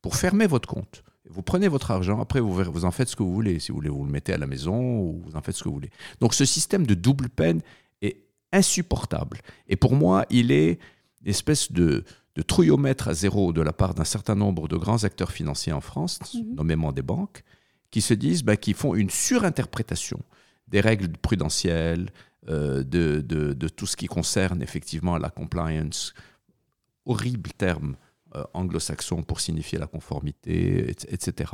pour 0.02 0.16
fermer 0.16 0.46
votre 0.46 0.68
compte. 0.68 1.02
Vous 1.28 1.42
prenez 1.42 1.68
votre 1.68 1.90
argent, 1.90 2.20
après 2.20 2.40
vous, 2.40 2.52
vous 2.52 2.84
en 2.84 2.90
faites 2.90 3.08
ce 3.08 3.16
que 3.16 3.22
vous 3.22 3.32
voulez. 3.32 3.60
Si 3.60 3.70
vous 3.70 3.76
voulez, 3.76 3.88
vous 3.88 4.04
le 4.04 4.10
mettez 4.10 4.32
à 4.32 4.38
la 4.38 4.46
maison 4.46 4.98
ou 4.98 5.22
vous 5.24 5.36
en 5.36 5.42
faites 5.42 5.54
ce 5.54 5.62
que 5.62 5.68
vous 5.68 5.74
voulez. 5.74 5.90
Donc 6.20 6.34
ce 6.34 6.44
système 6.44 6.86
de 6.86 6.94
double 6.94 7.28
peine 7.28 7.60
est 8.02 8.24
insupportable. 8.52 9.40
Et 9.68 9.76
pour 9.76 9.94
moi, 9.94 10.26
il 10.30 10.50
est 10.50 10.78
une 11.22 11.28
espèce 11.28 11.70
de, 11.70 12.04
de 12.34 12.42
trouillomètre 12.42 13.08
à 13.08 13.14
zéro 13.14 13.52
de 13.52 13.60
la 13.60 13.72
part 13.72 13.94
d'un 13.94 14.04
certain 14.04 14.34
nombre 14.34 14.66
de 14.66 14.76
grands 14.76 15.04
acteurs 15.04 15.30
financiers 15.30 15.72
en 15.72 15.80
France, 15.80 16.18
mhm. 16.34 16.54
nommément 16.54 16.92
des 16.92 17.02
banques, 17.02 17.44
qui 17.90 18.00
se 18.00 18.14
disent, 18.14 18.42
bah, 18.42 18.56
qui 18.56 18.72
font 18.72 18.94
une 18.94 19.10
surinterprétation 19.10 20.20
des 20.68 20.80
règles 20.80 21.16
prudentielles, 21.18 22.10
euh, 22.48 22.82
de, 22.82 23.20
de, 23.20 23.52
de, 23.52 23.68
tout 23.68 23.86
ce 23.86 23.96
qui 23.96 24.06
concerne 24.06 24.62
effectivement 24.62 25.18
la 25.18 25.28
compliance. 25.28 26.14
Horrible 27.04 27.50
terme 27.52 27.96
anglo-saxon 28.54 29.22
pour 29.22 29.40
signifier 29.40 29.78
la 29.78 29.86
conformité, 29.86 30.90
etc. 30.90 31.52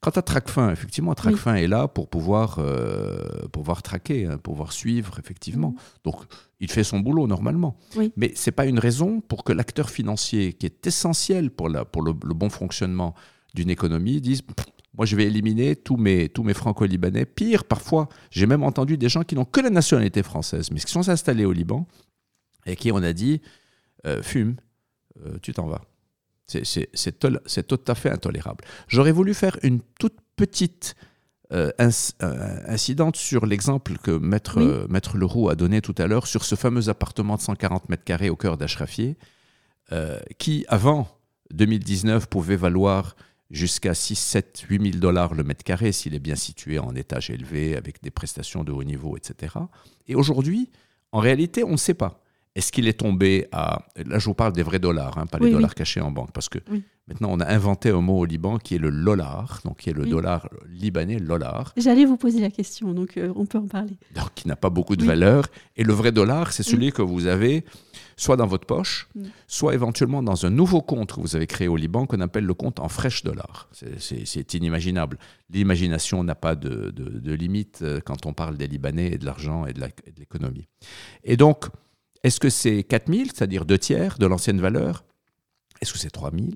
Quant 0.00 0.10
à 0.10 0.22
TRACFIN, 0.22 0.70
effectivement, 0.70 1.14
TRACFIN 1.14 1.56
est 1.56 1.66
là 1.66 1.88
pour 1.88 2.08
pouvoir, 2.08 2.58
euh, 2.58 3.48
pouvoir 3.52 3.82
traquer, 3.82 4.26
hein, 4.26 4.38
pouvoir 4.38 4.72
suivre, 4.72 5.18
effectivement. 5.18 5.70
Mhm. 5.70 5.76
Donc, 6.04 6.16
il 6.60 6.70
fait 6.70 6.84
son 6.84 7.00
boulot 7.00 7.26
normalement. 7.26 7.76
Mais 8.16 8.32
ce 8.34 8.48
n'est 8.48 8.54
pas 8.54 8.66
une 8.66 8.78
raison 8.78 9.20
pour 9.20 9.44
que 9.44 9.52
l'acteur 9.52 9.90
financier, 9.90 10.52
qui 10.52 10.66
est 10.66 10.86
essentiel 10.86 11.50
pour, 11.50 11.68
la, 11.68 11.84
pour 11.84 12.02
le, 12.02 12.12
bon 12.12 12.48
fonctionnement 12.48 13.14
d'une 13.54 13.70
économie, 13.70 14.20
dise 14.20 14.42
moi, 14.96 15.06
je 15.06 15.16
vais 15.16 15.24
éliminer 15.24 15.74
tous 15.74 15.96
mes, 15.96 16.28
tous 16.28 16.44
mes 16.44 16.54
franco-libanais. 16.54 17.26
Pire, 17.26 17.64
parfois, 17.64 18.08
j'ai 18.30 18.46
même 18.46 18.62
entendu 18.62 18.96
des 18.96 19.08
gens 19.08 19.24
qui 19.24 19.34
n'ont 19.34 19.44
que 19.44 19.60
la 19.60 19.70
nationalité 19.70 20.22
française, 20.22 20.70
mais 20.70 20.78
qui 20.78 20.92
sont 20.92 21.08
installés 21.08 21.44
au 21.44 21.52
Liban 21.52 21.88
et 22.64 22.76
qui, 22.76 22.92
on 22.92 22.98
a 22.98 23.12
dit, 23.12 23.40
euh, 24.06 24.22
fume, 24.22 24.54
tu 25.42 25.52
t'en 25.52 25.66
vas. 25.66 25.82
C'est 26.46 27.66
tout 27.66 27.80
à 27.86 27.94
fait 27.94 28.10
intolérable. 28.10 28.64
J'aurais 28.88 29.12
voulu 29.12 29.34
faire 29.34 29.58
une 29.62 29.80
toute 29.98 30.16
petite 30.36 30.94
euh, 31.52 31.70
euh, 31.80 32.60
incidente 32.66 33.16
sur 33.16 33.46
l'exemple 33.46 33.98
que 33.98 34.10
Maître, 34.10 34.60
euh, 34.60 34.86
Maître 34.88 35.16
Leroux 35.16 35.50
a 35.50 35.54
donné 35.54 35.82
tout 35.82 35.94
à 35.98 36.06
l'heure 36.06 36.26
sur 36.26 36.44
ce 36.44 36.54
fameux 36.54 36.88
appartement 36.88 37.36
de 37.36 37.42
140 37.42 37.90
mètres 37.90 38.02
carrés 38.02 38.30
au 38.30 38.36
cœur 38.36 38.56
d'Ashrafieh, 38.56 39.16
qui, 40.38 40.64
avant 40.68 41.06
2019, 41.52 42.28
pouvait 42.28 42.56
valoir 42.56 43.14
jusqu'à 43.50 43.94
6, 43.94 44.16
7, 44.16 44.64
8 44.68 44.82
000 44.82 44.96
dollars 44.98 45.34
le 45.34 45.44
mètre 45.44 45.62
carré 45.62 45.92
s'il 45.92 46.14
est 46.14 46.18
bien 46.18 46.34
situé 46.34 46.78
en 46.78 46.96
étage 46.96 47.30
élevé, 47.30 47.76
avec 47.76 48.02
des 48.02 48.10
prestations 48.10 48.64
de 48.64 48.72
haut 48.72 48.82
niveau, 48.82 49.16
etc. 49.16 49.54
Et 50.08 50.14
aujourd'hui, 50.16 50.70
en 51.12 51.20
réalité, 51.20 51.62
on 51.62 51.72
ne 51.72 51.76
sait 51.76 51.94
pas. 51.94 52.23
Est-ce 52.54 52.70
qu'il 52.70 52.86
est 52.86 53.00
tombé 53.00 53.48
à... 53.50 53.82
Là, 54.06 54.18
je 54.18 54.26
vous 54.26 54.34
parle 54.34 54.52
des 54.52 54.62
vrais 54.62 54.78
dollars, 54.78 55.18
hein, 55.18 55.26
pas 55.26 55.38
les 55.38 55.50
dollars 55.50 55.74
cachés 55.74 56.00
en 56.00 56.12
banque, 56.12 56.30
parce 56.32 56.48
que 56.48 56.58
maintenant, 57.08 57.30
on 57.32 57.40
a 57.40 57.46
inventé 57.46 57.90
un 57.90 58.00
mot 58.00 58.18
au 58.20 58.24
Liban 58.24 58.58
qui 58.58 58.76
est 58.76 58.78
le 58.78 58.90
lolar, 58.90 59.60
donc 59.64 59.78
qui 59.78 59.90
est 59.90 59.92
le 59.92 60.06
dollar 60.06 60.48
libanais, 60.68 61.18
lolar. 61.18 61.72
J'allais 61.76 62.04
vous 62.04 62.16
poser 62.16 62.40
la 62.40 62.50
question, 62.50 62.92
donc 62.92 63.16
euh, 63.16 63.32
on 63.34 63.44
peut 63.44 63.58
en 63.58 63.66
parler. 63.66 63.96
Donc, 64.14 64.32
qui 64.36 64.46
n'a 64.46 64.54
pas 64.54 64.70
beaucoup 64.70 64.94
de 64.94 65.04
valeur. 65.04 65.46
Et 65.76 65.82
le 65.82 65.92
vrai 65.92 66.12
dollar, 66.12 66.52
c'est 66.52 66.62
celui 66.62 66.92
que 66.92 67.02
vous 67.02 67.26
avez 67.26 67.64
soit 68.16 68.36
dans 68.36 68.46
votre 68.46 68.66
poche, 68.66 69.08
soit 69.48 69.74
éventuellement 69.74 70.22
dans 70.22 70.46
un 70.46 70.50
nouveau 70.50 70.80
compte 70.80 71.12
que 71.12 71.20
vous 71.20 71.34
avez 71.34 71.46
créé 71.46 71.68
au 71.68 71.76
Liban 71.76 72.06
qu'on 72.06 72.20
appelle 72.20 72.44
le 72.44 72.54
compte 72.54 72.78
en 72.78 72.88
fraîche 72.88 73.24
dollar. 73.24 73.68
C'est 73.98 74.54
inimaginable. 74.54 75.18
L'imagination 75.50 76.22
n'a 76.24 76.34
pas 76.34 76.54
de, 76.54 76.90
de, 76.90 77.32
limite 77.32 77.80
euh, 77.82 78.00
quand 78.00 78.26
on 78.26 78.32
parle 78.32 78.56
des 78.56 78.66
Libanais 78.66 79.08
et 79.08 79.18
de 79.18 79.24
l'argent 79.24 79.66
et 79.66 79.72
de 79.72 79.80
l'économie. 80.18 80.68
Et 81.24 81.36
donc, 81.36 81.66
est-ce 82.24 82.40
que 82.40 82.48
c'est 82.48 82.82
4 82.82 83.12
000, 83.12 83.26
c'est-à-dire 83.26 83.66
deux 83.66 83.78
tiers 83.78 84.18
de 84.18 84.26
l'ancienne 84.26 84.60
valeur? 84.60 85.04
Est-ce 85.80 85.92
que 85.92 85.98
c'est 85.98 86.10
3 86.10 86.30
000 86.32 86.46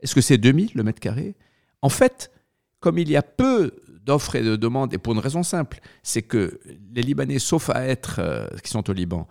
Est-ce 0.00 0.14
que 0.14 0.20
c'est 0.20 0.38
2 0.38 0.52
000 0.52 0.66
le 0.74 0.84
mètre 0.84 1.00
carré? 1.00 1.34
En 1.82 1.88
fait, 1.88 2.30
comme 2.78 2.96
il 2.96 3.10
y 3.10 3.16
a 3.16 3.22
peu 3.22 3.72
d'offres 4.04 4.36
et 4.36 4.42
de 4.42 4.54
demandes, 4.54 4.94
et 4.94 4.98
pour 4.98 5.12
une 5.12 5.18
raison 5.18 5.42
simple, 5.42 5.80
c'est 6.04 6.22
que 6.22 6.60
les 6.94 7.02
Libanais, 7.02 7.40
sauf 7.40 7.68
à 7.68 7.84
être, 7.84 8.20
euh, 8.20 8.46
qui 8.62 8.70
sont 8.70 8.88
au 8.88 8.92
Liban, 8.92 9.26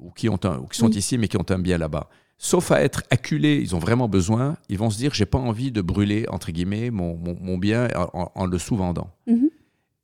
ou 0.00 0.10
qui, 0.10 0.28
ont 0.28 0.40
ou 0.60 0.66
qui 0.66 0.78
sont 0.78 0.90
ici 0.90 1.18
mais 1.18 1.28
qui 1.28 1.36
ont 1.36 1.46
un 1.48 1.58
bien 1.60 1.78
là-bas, 1.78 2.10
sauf 2.36 2.72
à 2.72 2.82
être 2.82 3.04
acculés, 3.10 3.60
ils 3.62 3.76
ont 3.76 3.78
vraiment 3.78 4.08
besoin, 4.08 4.56
ils 4.68 4.78
vont 4.78 4.90
se 4.90 4.98
dire, 4.98 5.14
j'ai 5.14 5.26
pas 5.26 5.38
envie 5.38 5.70
de 5.70 5.82
brûler, 5.82 6.26
entre 6.30 6.50
guillemets, 6.50 6.90
mon, 6.90 7.16
mon, 7.16 7.58
bien 7.58 7.86
en, 8.12 8.46
le 8.46 8.58
sous-vendant. 8.58 9.10
Mhm. 9.28 9.50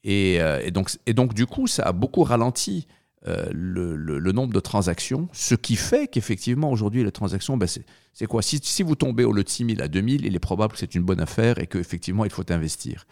Et, 0.05 0.41
euh, 0.41 0.61
et, 0.63 0.71
donc, 0.71 0.91
et 1.07 1.13
donc, 1.13 1.35
du 1.35 1.47
coup, 1.47 1.67
ça 1.67 1.83
a 1.83 1.93
beaucoup 1.93 2.23
ralenti 2.23 2.87
euh, 3.29 3.47
le, 3.53 4.33
nombre 4.33 4.53
de 4.53 4.61
transactions, 4.61 5.29
ce 5.33 5.57
qui 5.57 5.75
fait 5.75 6.07
qu'effectivement 6.07 6.71
aujourd'hui 6.71 7.03
les 7.03 7.11
transactions, 7.11 7.57
ben 7.57 7.67
c'est 7.67 8.27
quoi? 8.27 8.41
Si, 8.41 8.83
vous 8.85 8.95
tombez 8.95 9.25
au 9.25 9.33
lot 9.33 9.43
de 9.43 9.49
6 9.49 9.67
000 9.67 9.83
à 9.83 9.89
2 9.89 9.99
000, 9.99 10.11
il 10.23 10.37
est 10.37 10.39
probable 10.39 10.75
que 10.75 10.79
c'est 10.79 10.95
une 10.95 11.03
bonne 11.03 11.21
affaire 11.21 11.59
et 11.59 11.67
qu'effectivement 11.67 12.25
il 12.25 12.31
faut 12.31 12.51
investir. 12.53 13.05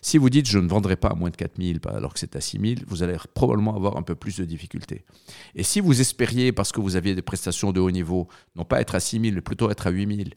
Si 0.00 0.16
vous 0.16 0.30
dites 0.30 0.48
je 0.48 0.58
ne 0.58 0.68
vendrai 0.68 0.96
pas 0.96 1.08
à 1.08 1.14
moins 1.14 1.28
de 1.28 1.36
4 1.36 1.62
000 1.62 1.78
alors 1.88 2.14
que 2.14 2.18
c'est 2.18 2.34
à 2.34 2.40
6 2.40 2.58
000, 2.60 2.74
vous 2.86 3.02
allez 3.02 3.16
probablement 3.34 3.76
avoir 3.76 3.98
un 3.98 4.02
peu 4.02 4.14
plus 4.14 4.38
de 4.38 4.46
difficultés. 4.46 5.04
Et 5.54 5.62
si 5.62 5.80
vous 5.80 6.00
espériez, 6.00 6.52
parce 6.52 6.72
que 6.72 6.80
vous 6.80 6.96
aviez 6.96 7.14
des 7.14 7.22
prestations 7.22 7.72
de 7.72 7.80
haut 7.80 7.90
niveau, 7.90 8.26
non 8.56 8.64
pas 8.64 8.80
être 8.80 8.94
à 8.94 9.00
6 9.00 9.20
000, 9.20 9.34
mais 9.34 9.42
plutôt 9.42 9.70
être 9.70 9.86
à 9.86 9.90
8 9.90 10.16
000, 10.16 10.28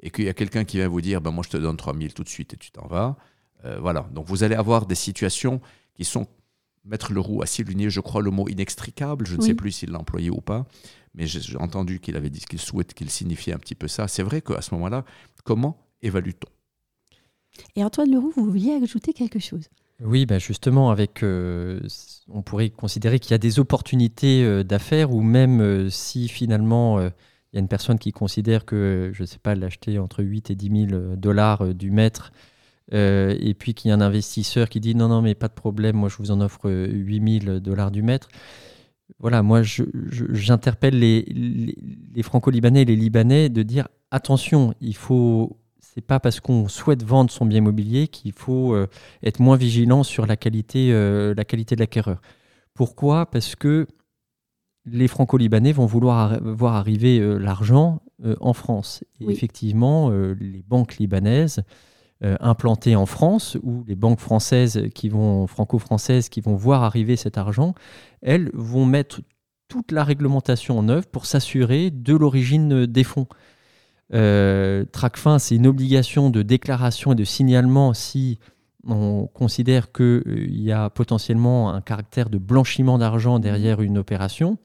et 0.00 0.10
qu'il 0.10 0.26
y 0.26 0.28
a 0.28 0.34
quelqu'un 0.34 0.64
qui 0.64 0.76
vient 0.76 0.88
vous 0.88 1.00
dire 1.00 1.20
ben 1.20 1.32
moi 1.32 1.42
je 1.44 1.50
te 1.50 1.56
donne 1.56 1.76
3 1.76 1.96
000 1.96 2.10
tout 2.14 2.22
de 2.22 2.28
suite 2.28 2.54
et 2.54 2.56
tu 2.56 2.70
t'en 2.70 2.86
vas, 2.86 3.16
euh, 3.64 3.78
voilà. 3.80 4.08
Donc 4.12 4.26
vous 4.28 4.44
allez 4.44 4.54
avoir 4.54 4.86
des 4.86 4.94
situations 4.94 5.60
qui 5.96 6.04
sont 6.04 6.26
Maître 6.86 7.12
Leroux 7.12 7.42
a 7.42 7.46
souligné, 7.46 7.90
je 7.90 8.00
crois, 8.00 8.22
le 8.22 8.30
mot 8.30 8.48
inextricable. 8.48 9.26
Je 9.26 9.36
ne 9.36 9.42
sais 9.42 9.54
plus 9.54 9.72
s'il 9.72 9.90
l'a 9.90 9.98
employé 9.98 10.30
ou 10.30 10.40
pas, 10.40 10.66
mais 11.14 11.26
j'ai 11.26 11.56
entendu 11.56 12.00
qu'il 12.00 12.16
avait 12.16 12.30
dit 12.30 12.40
qu'il 12.40 12.60
souhaite 12.60 12.94
qu'il 12.94 13.10
signifiait 13.10 13.52
un 13.52 13.58
petit 13.58 13.74
peu 13.74 13.88
ça. 13.88 14.08
C'est 14.08 14.22
vrai 14.22 14.40
qu'à 14.40 14.62
ce 14.62 14.74
moment-là, 14.74 15.04
comment 15.44 15.78
évalue-t-on? 16.02 16.50
Et 17.74 17.82
Antoine 17.84 18.10
Leroux, 18.10 18.32
vous 18.36 18.44
vouliez 18.44 18.78
ajouter 18.82 19.12
quelque 19.12 19.38
chose? 19.38 19.68
Oui, 20.02 20.26
bah 20.26 20.38
justement, 20.38 20.90
avec, 20.90 21.24
on 21.24 22.42
pourrait 22.44 22.70
considérer 22.70 23.18
qu'il 23.18 23.30
y 23.30 23.34
a 23.34 23.38
des 23.38 23.58
opportunités 23.58 24.62
d'affaires 24.62 25.10
ou 25.10 25.22
même 25.22 25.88
si 25.90 26.28
finalement 26.28 27.00
il 27.00 27.54
y 27.54 27.56
a 27.56 27.60
une 27.60 27.68
personne 27.68 27.98
qui 27.98 28.12
considère 28.12 28.66
que, 28.66 29.10
je 29.14 29.22
ne 29.22 29.26
sais 29.26 29.38
pas, 29.38 29.54
l'acheter 29.54 29.98
entre 29.98 30.22
8 30.22 30.50
et 30.50 30.54
10 30.54 30.88
000 30.90 31.16
dollars 31.16 31.74
du 31.74 31.90
mètre 32.92 33.38
et 33.40 33.54
puis 33.54 33.74
qu'il 33.74 33.88
y 33.88 33.92
a 33.92 33.94
un 33.96 34.00
investisseur 34.00 34.68
qui 34.68 34.80
dit 34.80 34.94
non, 34.94 35.08
non, 35.08 35.22
mais 35.22 35.34
pas 35.34 35.48
de 35.48 35.54
problème, 35.54 35.96
moi 35.96 36.08
je 36.08 36.16
vous 36.18 36.30
en 36.30 36.40
offre 36.40 36.70
8000 36.70 37.60
dollars 37.60 37.90
du 37.90 38.02
mètre 38.02 38.28
voilà, 39.18 39.42
moi, 39.42 39.62
j'interpelle 39.62 40.98
les, 40.98 41.22
les, 41.22 42.22
franco-libanais 42.22 42.82
et 42.82 42.84
les 42.84 42.96
libanais 42.96 43.48
de 43.48 43.62
dire 43.62 43.88
attention, 44.10 44.74
il 44.80 44.96
faut. 44.96 45.58
C'est 45.78 46.02
pas 46.02 46.20
parce 46.20 46.40
qu'on 46.40 46.68
souhaite 46.68 47.02
vendre 47.02 47.30
son 47.30 47.46
bien 47.46 47.58
immobilier 47.58 48.08
qu'il 48.08 48.32
faut 48.32 48.74
euh, 48.74 48.86
être 49.22 49.40
moins 49.40 49.56
vigilant 49.56 50.02
sur 50.02 50.26
la 50.26 50.36
qualité, 50.36 50.92
euh, 50.92 51.32
la 51.34 51.44
qualité 51.46 51.74
de 51.74 51.80
l'acquéreur. 51.80 52.20
Pourquoi? 52.74 53.24
Parce 53.24 53.56
que 53.56 53.86
les 54.84 55.08
franco-libanais 55.08 55.72
vont 55.72 55.86
vouloir 55.86 56.38
voir 56.42 56.74
arriver 56.74 57.18
euh, 57.18 57.38
l'argent 57.38 58.02
en 58.40 58.52
France. 58.52 59.04
Et 59.20 59.30
effectivement, 59.30 60.10
les 60.10 60.62
banques 60.66 60.96
libanaises 60.96 61.58
euh, 61.58 61.62
implantés 62.22 62.96
en 62.96 63.04
France, 63.04 63.58
ou 63.62 63.84
les 63.86 63.94
banques 63.94 64.20
françaises 64.20 64.88
qui 64.94 65.08
vont, 65.08 65.46
franco-françaises 65.46 66.28
qui 66.28 66.40
vont 66.40 66.56
voir 66.56 66.82
arriver 66.82 67.16
cet 67.16 67.36
argent, 67.36 67.74
elles 68.22 68.50
vont 68.54 68.86
mettre 68.86 69.20
toute 69.68 69.92
la 69.92 70.04
réglementation 70.04 70.78
en 70.78 70.88
œuvre 70.88 71.06
pour 71.06 71.26
s'assurer 71.26 71.90
de 71.90 72.14
l'origine 72.14 72.86
des 72.86 73.04
fonds. 73.04 73.26
Euh, 74.14 74.84
Tracfin, 74.92 75.38
c'est 75.38 75.56
une 75.56 75.66
obligation 75.66 76.30
de 76.30 76.42
déclaration 76.42 77.12
et 77.12 77.16
de 77.16 77.24
signalement 77.24 77.92
si 77.92 78.38
on 78.86 79.26
considère 79.26 79.90
qu'il 79.90 80.04
euh, 80.04 80.46
y 80.48 80.70
a 80.70 80.90
potentiellement 80.90 81.70
un 81.70 81.80
caractère 81.80 82.30
de 82.30 82.38
blanchiment 82.38 82.98
d'argent 82.98 83.40
derrière 83.40 83.82
une 83.82 83.98
opération. 83.98 84.58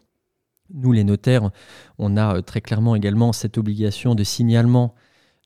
Nous, 0.74 0.92
les 0.92 1.04
notaires, 1.04 1.50
on 1.98 2.18
a 2.18 2.38
euh, 2.38 2.42
très 2.42 2.62
clairement 2.62 2.96
également 2.96 3.34
cette 3.34 3.58
obligation 3.58 4.14
de 4.14 4.24
signalement 4.24 4.94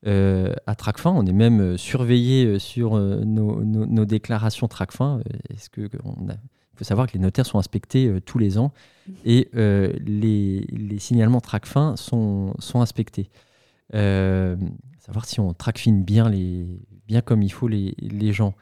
euh, 0.06 0.54
à 0.68 0.76
Tracfin. 0.76 1.10
On 1.10 1.26
est 1.26 1.32
même 1.32 1.60
euh, 1.60 1.76
surveillé 1.76 2.44
euh, 2.44 2.58
sur 2.60 2.96
nos, 2.96 4.04
déclarations 4.04 4.68
Tracfin. 4.68 5.20
Est-ce 5.50 5.68
que 5.68 5.80
il 5.82 6.78
faut 6.78 6.84
savoir 6.84 7.08
que 7.08 7.14
les 7.14 7.18
notaires 7.18 7.46
sont 7.46 7.58
inspectés 7.58 8.20
tous 8.26 8.38
les 8.38 8.58
ans 8.58 8.72
et 9.24 9.48
les, 9.54 10.98
signalements 10.98 11.40
Tracfin 11.40 11.96
sont, 11.96 12.54
sont 12.58 12.82
inspectés. 12.82 13.30
savoir 13.92 15.24
si 15.24 15.40
on 15.40 15.54
tracfine 15.54 16.04
bien, 16.04 16.28
les, 16.28 16.66
bien 17.08 17.22
comme 17.22 17.42
il 17.42 17.50
faut 17.50 17.66
les, 17.66 17.94
gens. 18.32 18.54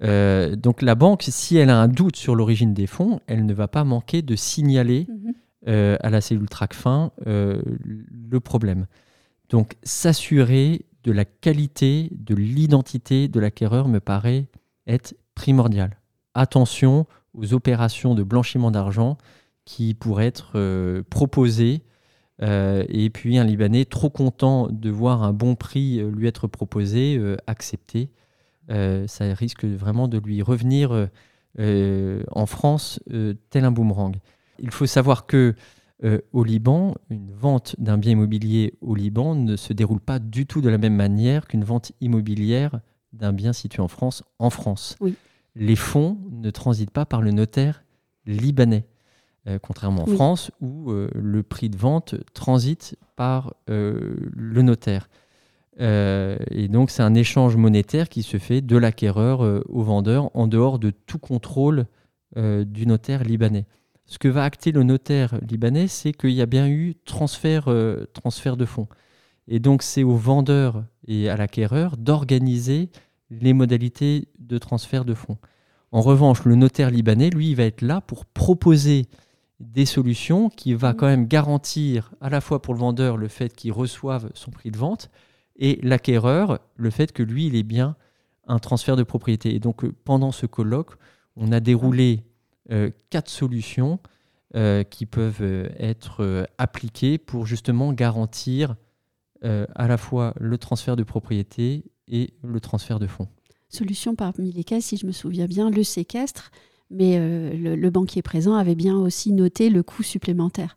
donc 0.00 0.80
la 0.80 0.94
banque, 0.94 1.24
si 1.28 1.58
elle 1.58 1.68
a 1.68 1.78
un 1.78 1.88
doute 1.88 2.16
sur 2.16 2.34
l'origine 2.34 2.72
des 2.72 2.86
fonds, 2.86 3.20
elle 3.26 3.44
ne 3.44 3.52
va 3.52 3.68
pas 3.68 3.84
manquer 3.84 4.22
de 4.22 4.34
signaler 4.34 5.06
mhm. 5.08 5.98
à 6.00 6.10
la 6.10 6.22
cellule 6.22 6.48
Tracfin 6.48 7.12
le 7.26 8.40
problème. 8.40 8.86
Donc 9.52 9.76
s'assurer 9.82 10.86
de 11.04 11.12
la 11.12 11.26
qualité, 11.26 12.08
de 12.12 12.34
l'identité 12.34 13.28
de 13.28 13.38
l'acquéreur 13.38 13.86
me 13.86 14.00
paraît 14.00 14.46
être 14.86 15.14
primordial. 15.34 16.00
Attention 16.34 17.06
aux 17.34 17.52
opérations 17.52 18.14
de 18.14 18.22
blanchiment 18.22 18.70
d'argent 18.70 19.18
qui 19.66 19.92
pourraient 19.94 20.26
être 20.26 20.52
euh, 20.54 21.02
proposées. 21.08 21.82
Euh, 22.40 22.84
et 22.88 23.10
puis 23.10 23.36
un 23.36 23.44
Libanais 23.44 23.84
trop 23.84 24.08
content 24.08 24.68
de 24.68 24.90
voir 24.90 25.22
un 25.22 25.34
bon 25.34 25.54
prix 25.54 26.00
euh, 26.00 26.10
lui 26.10 26.26
être 26.26 26.46
proposé, 26.46 27.20
accepté. 27.46 28.10
ça 28.68 29.34
risque 29.34 29.66
vraiment 29.66 30.08
de 30.08 30.18
lui 30.18 30.40
revenir 30.40 31.08
en 31.58 32.46
France 32.46 33.00
tel 33.50 33.64
un 33.64 33.70
boomerang. 33.70 34.16
Il 34.58 34.70
faut 34.70 34.86
savoir 34.86 35.26
que 35.26 35.54
euh, 36.04 36.18
au 36.32 36.42
Liban, 36.42 36.96
une 37.10 37.30
vente 37.30 37.76
d'un 37.78 37.96
bien 37.96 38.12
immobilier 38.12 38.74
au 38.80 38.96
Liban 38.96 39.36
ne 39.36 39.54
se 39.54 39.72
déroule 39.72 40.00
pas 40.00 40.18
du 40.18 40.46
tout 40.46 40.60
de 40.60 40.68
la 40.68 40.78
même 40.78 40.96
manière 40.96 41.46
qu'une 41.46 41.62
vente 41.62 41.92
immobilière 42.00 42.80
d'un 43.12 43.32
bien 43.32 43.52
situé 43.52 43.80
en 43.82 43.88
France 43.88 44.24
en 44.40 44.50
France. 44.50 44.96
Les 45.54 45.76
fonds 45.76 46.18
ne 46.30 46.50
transitent 46.50 46.90
pas 46.90 47.06
par 47.06 47.22
le 47.22 47.30
notaire 47.30 47.84
libanais, 48.26 48.84
euh, 49.46 49.60
contrairement 49.62 50.02
en 50.02 50.06
France 50.06 50.50
où 50.60 50.90
euh, 50.90 51.08
le 51.14 51.44
prix 51.44 51.68
de 51.68 51.76
vente 51.76 52.16
transite 52.34 52.96
par 53.14 53.54
le 53.68 54.62
notaire. 54.62 55.08
et 55.78 56.68
donc 56.68 56.90
c'est 56.90 57.02
un 57.02 57.14
échange 57.14 57.56
monétaire 57.56 58.08
qui 58.08 58.24
se 58.24 58.38
fait 58.38 58.60
de 58.60 58.76
l'acquéreur 58.76 59.40
au 59.68 59.82
vendeur 59.82 60.30
en 60.34 60.48
dehors 60.48 60.80
de 60.80 60.90
tout 60.90 61.18
contrôle 61.18 61.86
du 62.36 62.86
notaire 62.86 63.22
libanais 63.22 63.66
ce 64.12 64.18
que 64.18 64.28
va 64.28 64.44
acter 64.44 64.72
le 64.72 64.82
notaire 64.82 65.38
libanais, 65.40 65.88
c'est 65.88 66.12
qu'il 66.12 66.32
y 66.32 66.42
a 66.42 66.46
bien 66.46 66.68
eu 66.68 66.94
transfert, 67.06 67.68
euh, 67.68 68.04
transfert 68.12 68.58
de 68.58 68.66
fonds. 68.66 68.86
Et 69.48 69.58
donc 69.58 69.82
c'est 69.82 70.02
au 70.02 70.16
vendeur 70.16 70.84
et 71.08 71.30
à 71.30 71.36
l'acquéreur 71.38 71.96
d'organiser 71.96 72.90
les 73.30 73.54
modalités 73.54 74.28
de 74.38 74.58
transfert 74.58 75.06
de 75.06 75.14
fonds. 75.14 75.38
En 75.92 76.02
revanche, 76.02 76.44
le 76.44 76.56
notaire 76.56 76.90
libanais, 76.90 77.30
lui, 77.30 77.52
il 77.52 77.56
va 77.56 77.62
être 77.62 77.80
là 77.80 78.02
pour 78.02 78.26
proposer 78.26 79.06
des 79.60 79.86
solutions 79.86 80.50
qui 80.50 80.74
va 80.74 80.92
quand 80.92 81.06
même 81.06 81.26
garantir 81.26 82.12
à 82.20 82.28
la 82.28 82.42
fois 82.42 82.60
pour 82.60 82.74
le 82.74 82.80
vendeur 82.80 83.16
le 83.16 83.28
fait 83.28 83.56
qu'il 83.56 83.72
reçoive 83.72 84.30
son 84.34 84.50
prix 84.50 84.70
de 84.70 84.76
vente 84.76 85.10
et 85.56 85.78
l'acquéreur 85.82 86.60
le 86.76 86.90
fait 86.90 87.12
que 87.12 87.22
lui, 87.22 87.46
il 87.46 87.56
ait 87.56 87.62
bien 87.62 87.96
un 88.46 88.58
transfert 88.58 88.96
de 88.96 89.04
propriété. 89.04 89.54
Et 89.54 89.58
donc 89.58 89.84
euh, 89.84 89.94
pendant 90.04 90.32
ce 90.32 90.44
colloque, 90.44 90.96
on 91.34 91.50
a 91.50 91.60
déroulé 91.60 92.24
quatre 93.10 93.28
solutions 93.28 93.98
euh, 94.54 94.82
qui 94.82 95.06
peuvent 95.06 95.40
euh, 95.40 95.70
être 95.78 96.46
appliquées 96.58 97.16
pour 97.16 97.46
justement 97.46 97.94
garantir 97.94 98.76
à 99.74 99.88
la 99.88 99.96
fois 99.96 100.34
le 100.38 100.56
transfert 100.56 100.94
de 100.94 101.02
propriété 101.02 101.82
et 102.06 102.32
le 102.44 102.60
transfert 102.60 103.00
de 103.00 103.08
fonds. 103.08 103.26
Solution 103.68 104.14
parmi 104.14 104.52
lesquelles, 104.52 104.82
si 104.82 104.96
je 104.96 105.04
me 105.04 105.10
souviens 105.10 105.46
bien, 105.46 105.68
le 105.68 105.82
séquestre, 105.82 106.52
mais 106.90 107.18
le, 107.18 107.90
banquier 107.90 108.22
présent 108.22 108.54
avait 108.54 108.76
bien 108.76 108.96
aussi 108.96 109.32
noté 109.32 109.68
le 109.68 109.82
coût 109.82 110.04
supplémentaire. 110.04 110.76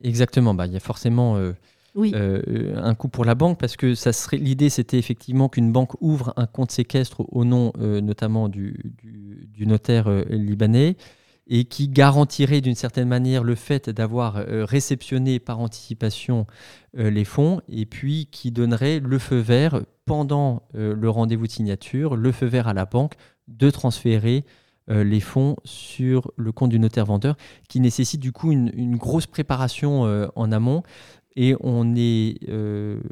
Exactement, 0.00 0.54
bah, 0.54 0.66
il 0.66 0.72
y 0.72 0.76
a 0.76 0.80
forcément 0.80 1.38
un 1.94 2.94
coût 2.94 3.08
pour 3.08 3.26
la 3.26 3.34
banque 3.34 3.60
parce 3.60 3.76
que 3.76 3.94
ça 3.94 4.14
serait 4.14 4.38
l'idée 4.38 4.70
c'était 4.70 4.98
effectivement 4.98 5.50
qu'une 5.50 5.70
banque 5.70 6.00
ouvre 6.00 6.32
un 6.38 6.46
compte 6.46 6.70
séquestre 6.70 7.22
au 7.28 7.44
nom 7.44 7.70
notamment 7.76 8.48
du, 8.48 8.94
du 9.02 9.66
notaire 9.66 10.08
libanais 10.30 10.96
et 11.48 11.64
qui 11.64 11.88
garantirait 11.88 12.60
d'une 12.60 12.74
certaine 12.74 13.08
manière 13.08 13.44
le 13.44 13.54
fait 13.54 13.88
d'avoir 13.90 14.36
euh, 14.36 14.64
réceptionné 14.64 15.38
par 15.38 15.60
anticipation 15.60 16.46
euh, 16.98 17.10
les 17.10 17.24
fonds 17.24 17.60
et 17.68 17.86
puis 17.86 18.26
qui 18.30 18.50
donnerait 18.50 19.00
le 19.00 19.18
feu 19.18 19.38
vert 19.38 19.82
pendant 20.04 20.62
euh, 20.74 20.94
le 20.94 21.10
rendez-vous 21.10 21.46
de 21.46 21.52
signature, 21.52 22.16
le 22.16 22.32
feu 22.32 22.46
vert 22.46 22.68
à 22.68 22.74
la 22.74 22.84
banque 22.84 23.14
de 23.48 23.70
transférer 23.70 24.44
les 24.88 25.18
fonds 25.18 25.56
sur 25.64 26.30
le 26.36 26.52
compte 26.52 26.70
du 26.70 26.78
notaire 26.78 27.06
vendeur 27.06 27.36
qui 27.68 27.80
nécessite 27.80 28.20
du 28.20 28.30
coup 28.30 28.52
une, 28.52 28.96
grosse 28.96 29.26
préparation 29.26 30.02
en 30.36 30.52
amont. 30.52 30.84
Et 31.34 31.56
on 31.58 31.96
est 31.96 32.38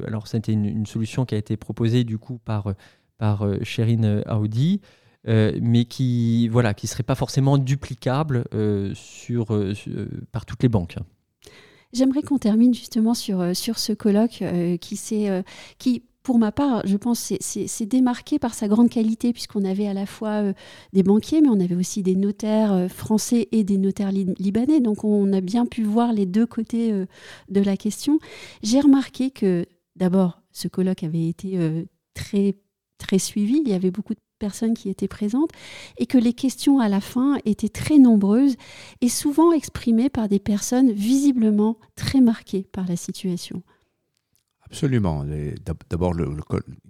alors 0.07 0.29
c'était 0.29 0.53
une, 0.53 0.85
solution 0.85 1.25
qui 1.25 1.35
a 1.35 1.37
été 1.37 1.57
proposée 1.57 2.05
du 2.05 2.17
coup 2.17 2.39
par 2.45 2.75
par 3.17 3.45
Sherine 3.63 4.23
Audi 4.29 4.79
euh, 5.27 5.57
mais 5.61 5.85
qui 5.85 6.47
voilà 6.49 6.73
qui 6.73 6.87
serait 6.87 7.03
pas 7.03 7.15
forcément 7.15 7.57
duplicable 7.57 8.45
euh, 8.53 8.93
euh, 9.29 9.73
par 10.31 10.45
toutes 10.45 10.61
les 10.61 10.69
banques. 10.69 10.97
J'aimerais 11.93 12.21
qu'on 12.21 12.37
termine 12.37 12.73
justement 12.73 13.13
sur, 13.13 13.55
sur 13.55 13.79
ce 13.79 13.93
colloque 13.93 14.43
qui, 14.81 14.99
qui, 15.77 16.03
pour 16.23 16.39
ma 16.39 16.51
part, 16.51 16.85
je 16.85 16.97
pense, 16.97 17.31
c'est 17.39 17.85
démarqué 17.85 18.37
par 18.37 18.53
sa 18.53 18.67
grande 18.67 18.89
qualité, 18.89 19.31
puisqu'on 19.31 19.63
avait 19.63 19.87
à 19.87 19.93
la 19.93 20.05
fois 20.05 20.43
des 20.91 21.03
banquiers, 21.03 21.39
mais 21.39 21.47
on 21.47 21.59
avait 21.61 21.75
aussi 21.75 22.03
des 22.03 22.17
notaires 22.17 22.91
français 22.91 23.47
et 23.53 23.63
des 23.63 23.77
notaires 23.77 24.11
libanais. 24.11 24.81
Donc 24.81 25.05
on 25.05 25.31
a 25.31 25.39
bien 25.39 25.65
pu 25.65 25.83
voir 25.83 26.11
les 26.11 26.25
deux 26.25 26.45
côtés 26.45 26.91
de 26.91 27.61
la 27.61 27.77
question. 27.77 28.19
J'ai 28.61 28.81
remarqué 28.81 29.31
que, 29.31 29.65
d'abord, 29.95 30.41
ce 30.51 30.67
colloque 30.67 31.03
avait 31.03 31.29
été 31.29 31.57
très 32.13 32.57
très 32.97 33.19
suivi. 33.19 33.61
Il 33.63 33.69
y 33.69 33.73
avait 33.73 33.91
beaucoup 33.91 34.15
de 34.15 34.19
personnes 34.39 34.73
qui 34.73 34.89
étaient 34.89 35.07
présentes 35.07 35.51
et 35.97 36.05
que 36.05 36.17
les 36.17 36.33
questions 36.33 36.79
à 36.79 36.89
la 36.89 37.01
fin 37.01 37.37
étaient 37.45 37.69
très 37.69 37.97
nombreuses 37.97 38.55
et 39.01 39.09
souvent 39.09 39.51
exprimées 39.51 40.09
par 40.09 40.27
des 40.27 40.39
personnes 40.39 40.91
visiblement 40.91 41.77
très 41.95 42.21
marquées 42.21 42.67
par 42.71 42.87
la 42.87 42.95
situation. 42.95 43.63
Absolument. 44.65 45.25
D'abord, 45.89 46.13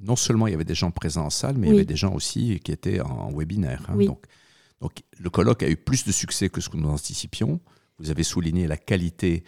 non 0.02 0.16
seulement 0.16 0.48
il 0.48 0.52
y 0.52 0.54
avait 0.54 0.64
des 0.64 0.76
gens 0.76 0.92
présents 0.92 1.26
en 1.26 1.30
salle, 1.30 1.58
mais 1.58 1.68
il 1.68 1.74
y 1.74 1.76
avait 1.76 1.86
des 1.86 1.96
gens 1.96 2.14
aussi 2.14 2.60
qui 2.62 2.72
étaient 2.72 3.02
en, 3.02 3.32
webinaire. 3.32 3.86
Hein. 3.90 3.98
Donc, 3.98 4.26
donc, 4.82 5.04
le 5.18 5.30
colloque 5.30 5.64
a 5.64 5.70
eu 5.70 5.78
plus 5.78 6.06
de 6.06 6.12
succès 6.12 6.50
que 6.50 6.62
ce 6.62 6.70
que 6.70 6.78
nous 6.78 6.90
anticipions. 6.90 7.60
Vous 7.98 8.12
avez 8.12 8.24
souligné 8.24 8.68
la 8.68 8.78
qualité 8.78 9.44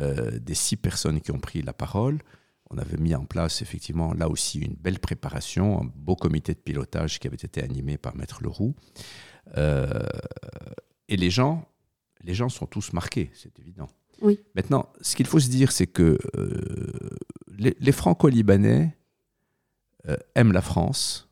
euh, 0.00 0.38
des 0.38 0.54
six 0.54 0.76
personnes 0.76 1.20
qui 1.20 1.30
ont 1.32 1.38
pris 1.38 1.62
la 1.62 1.72
parole 1.72 2.18
on 2.72 2.78
avait 2.78 2.96
mis 2.96 3.14
en 3.14 3.24
place 3.24 3.62
effectivement 3.62 4.12
là 4.14 4.28
aussi 4.28 4.60
une 4.60 4.74
belle 4.74 4.98
préparation, 4.98 5.82
un 5.82 5.90
beau 5.94 6.16
comité 6.16 6.54
de 6.54 6.58
pilotage 6.58 7.18
qui 7.18 7.26
avait 7.26 7.36
été 7.36 7.62
animé 7.62 7.98
par 7.98 8.16
Maître 8.16 8.42
Leroux. 8.42 8.74
et 9.56 11.16
les 11.16 11.30
gens, 11.30 11.68
les 12.22 12.34
gens 12.34 12.48
sont 12.48 12.66
tous 12.66 12.92
marqués, 12.92 13.30
c'est 13.34 13.58
évident. 13.58 13.88
Oui. 14.20 14.40
Maintenant, 14.54 14.92
ce 15.00 15.16
qu'il 15.16 15.26
faut 15.26 15.40
se 15.40 15.48
dire, 15.48 15.72
c'est 15.72 15.86
que 15.86 16.18
les, 17.58 17.76
les 17.78 17.92
Franco-Libanais 17.92 18.96
aiment 20.34 20.52
la 20.52 20.62
France 20.62 21.28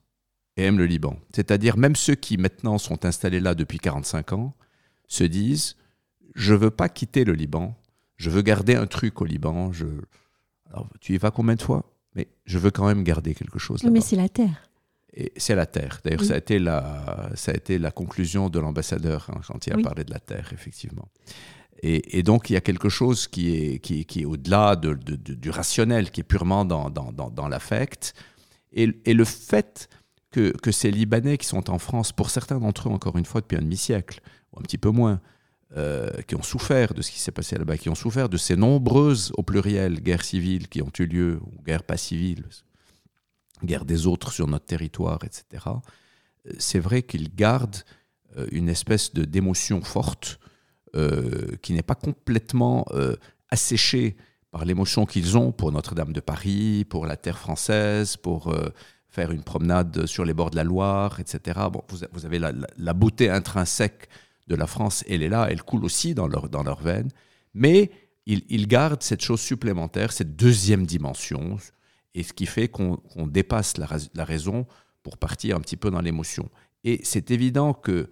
et 0.56 0.64
aiment 0.64 0.78
le 0.78 0.86
Liban. 0.86 1.18
C'est-à-dire 1.34 1.76
même 1.76 1.96
ceux 1.96 2.14
qui 2.14 2.36
maintenant 2.36 2.78
sont 2.78 3.04
installés 3.04 3.40
là 3.40 3.54
depuis 3.54 3.78
45 3.78 4.32
ans 4.32 4.54
se 5.06 5.24
disent 5.24 5.76
je 6.34 6.54
veux 6.54 6.70
pas 6.70 6.88
quitter 6.88 7.24
le 7.24 7.32
Liban, 7.32 7.76
je 8.16 8.30
veux 8.30 8.42
garder 8.42 8.74
un 8.74 8.86
truc 8.86 9.20
au 9.20 9.24
Liban. 9.24 9.72
Je... 9.72 9.86
Alors, 10.70 10.88
tu 11.00 11.14
y 11.14 11.18
vas 11.18 11.30
combien 11.30 11.54
de 11.54 11.62
fois? 11.62 11.84
Mais 12.14 12.28
je 12.44 12.58
veux 12.58 12.70
quand 12.70 12.86
même 12.86 13.04
garder 13.04 13.34
quelque 13.34 13.58
chose. 13.58 13.82
mais 13.84 14.00
c'est 14.00 14.16
la 14.16 14.28
terre. 14.28 14.70
Et 15.12 15.32
c'est 15.36 15.56
la 15.56 15.66
terre. 15.66 16.00
D'ailleurs, 16.04 16.24
ça, 16.24 16.34
a 16.34 16.38
été 16.38 16.58
la, 16.58 17.30
ça 17.34 17.52
a 17.52 17.54
été 17.54 17.78
la 17.78 17.90
conclusion 17.90 18.48
de 18.48 18.60
l'ambassadeur 18.60 19.28
hein, 19.30 19.40
quand 19.46 19.66
il 19.66 19.72
a 19.72 19.78
parlé 19.78 20.04
de 20.04 20.12
la 20.12 20.20
terre, 20.20 20.50
effectivement. 20.52 21.08
Et, 21.82 22.22
donc, 22.22 22.50
il 22.50 22.52
y 22.52 22.56
a 22.56 22.60
quelque 22.60 22.90
chose 22.90 23.26
qui 23.26 23.56
est, 23.56 23.78
qui, 23.78 24.04
qui 24.04 24.20
est 24.20 24.24
au-delà 24.26 24.76
de, 24.76 24.92
du 24.92 25.48
rationnel, 25.48 26.10
qui 26.10 26.20
est 26.20 26.24
purement 26.24 26.66
dans, 26.66 26.90
dans, 26.90 27.10
dans, 27.10 27.48
l'affect. 27.48 28.12
Et, 28.72 29.00
et, 29.06 29.14
le 29.14 29.24
fait 29.24 29.88
que, 30.30 30.50
que, 30.58 30.72
ces 30.72 30.90
Libanais 30.90 31.38
qui 31.38 31.46
sont 31.46 31.70
en 31.70 31.78
France, 31.78 32.12
pour 32.12 32.28
certains 32.28 32.58
d'entre 32.58 32.90
eux, 32.90 32.92
encore 32.92 33.16
une 33.16 33.24
fois, 33.24 33.40
depuis 33.40 33.56
un 33.56 33.62
demi-siècle, 33.62 34.20
ou 34.52 34.60
un 34.60 34.62
petit 34.62 34.76
peu 34.76 34.90
moins, 34.90 35.20
euh, 35.76 36.10
qui 36.22 36.34
ont 36.34 36.42
souffert 36.42 36.94
de 36.94 37.00
ce 37.00 37.12
qui 37.12 37.20
s'est 37.20 37.30
passé 37.30 37.56
là-bas, 37.56 37.78
qui 37.78 37.88
ont 37.88 37.94
souffert 37.94 38.28
de 38.28 38.36
ces 38.36 38.56
nombreuses, 38.56 39.30
au 39.36 39.44
pluriel, 39.44 40.00
guerres 40.00 40.24
civiles 40.24 40.66
qui 40.66 40.82
ont 40.82 40.90
eu 40.98 41.06
lieu, 41.06 41.40
guerres 41.64 41.84
pas 41.84 41.96
civiles, 41.96 42.44
guerres 43.62 43.84
des 43.84 44.08
autres 44.08 44.32
sur 44.32 44.48
notre 44.48 44.66
territoire, 44.66 45.20
etc., 45.24 45.44
euh, 46.46 46.52
c'est 46.58 46.80
vrai 46.80 47.02
qu'ils 47.02 47.32
gardent 47.32 47.84
euh, 48.36 48.48
une 48.50 48.68
espèce 48.68 49.12
de 49.14 49.24
d'émotion 49.24 49.80
forte 49.80 50.40
qui 51.62 51.72
n'est 51.72 51.84
pas 51.84 51.94
complètement 51.94 52.84
asséchée 53.48 54.16
par 54.50 54.64
l'émotion 54.64 55.06
qu'ils 55.06 55.38
ont 55.38 55.52
pour 55.52 55.70
Notre-Dame 55.70 56.12
de 56.12 56.18
Paris, 56.18 56.84
pour 56.84 57.06
la 57.06 57.16
terre 57.16 57.38
française, 57.38 58.16
pour 58.16 58.52
faire 59.08 59.30
une 59.30 59.44
promenade 59.44 60.06
sur 60.06 60.24
les 60.24 60.34
bords 60.34 60.50
de 60.50 60.56
la 60.56 60.64
Loire, 60.64 61.20
etc. 61.20 61.60
Bon, 61.72 61.84
vous, 62.12 62.26
avez 62.26 62.40
la 62.40 62.92
beauté 62.92 63.30
intrinsèque 63.30 64.08
de 64.50 64.56
la 64.56 64.66
France, 64.66 65.04
elle 65.08 65.22
est 65.22 65.28
là, 65.28 65.46
elle 65.48 65.62
coule 65.62 65.84
aussi 65.84 66.12
dans 66.12 66.26
leur, 66.26 66.50
dans 66.50 66.64
leurs 66.64 66.82
veines, 66.82 67.10
mais 67.54 67.90
ils, 68.26 68.66
gardent 68.66 69.02
cette 69.02 69.22
chose 69.22 69.40
supplémentaire, 69.40 70.12
cette 70.12 70.36
deuxième 70.36 70.86
dimension, 70.86 71.56
et 72.14 72.22
ce 72.22 72.32
qui 72.32 72.46
fait 72.46 72.68
qu'on 72.68 72.98
dépasse 73.26 73.74
la, 73.78 74.24
raison 74.24 74.66
pour 75.02 75.16
partir 75.16 75.56
un 75.56 75.60
petit 75.60 75.76
peu 75.76 75.90
dans 75.90 76.00
l'émotion. 76.00 76.50
Et 76.84 77.00
c'est 77.04 77.30
évident 77.30 77.72
que 77.72 78.10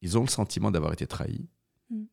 ils 0.00 0.18
ont 0.18 0.22
le 0.22 0.28
sentiment 0.28 0.70
d'avoir 0.70 0.92
été 0.92 1.06
trahis, 1.06 1.46
mm. 1.90 2.04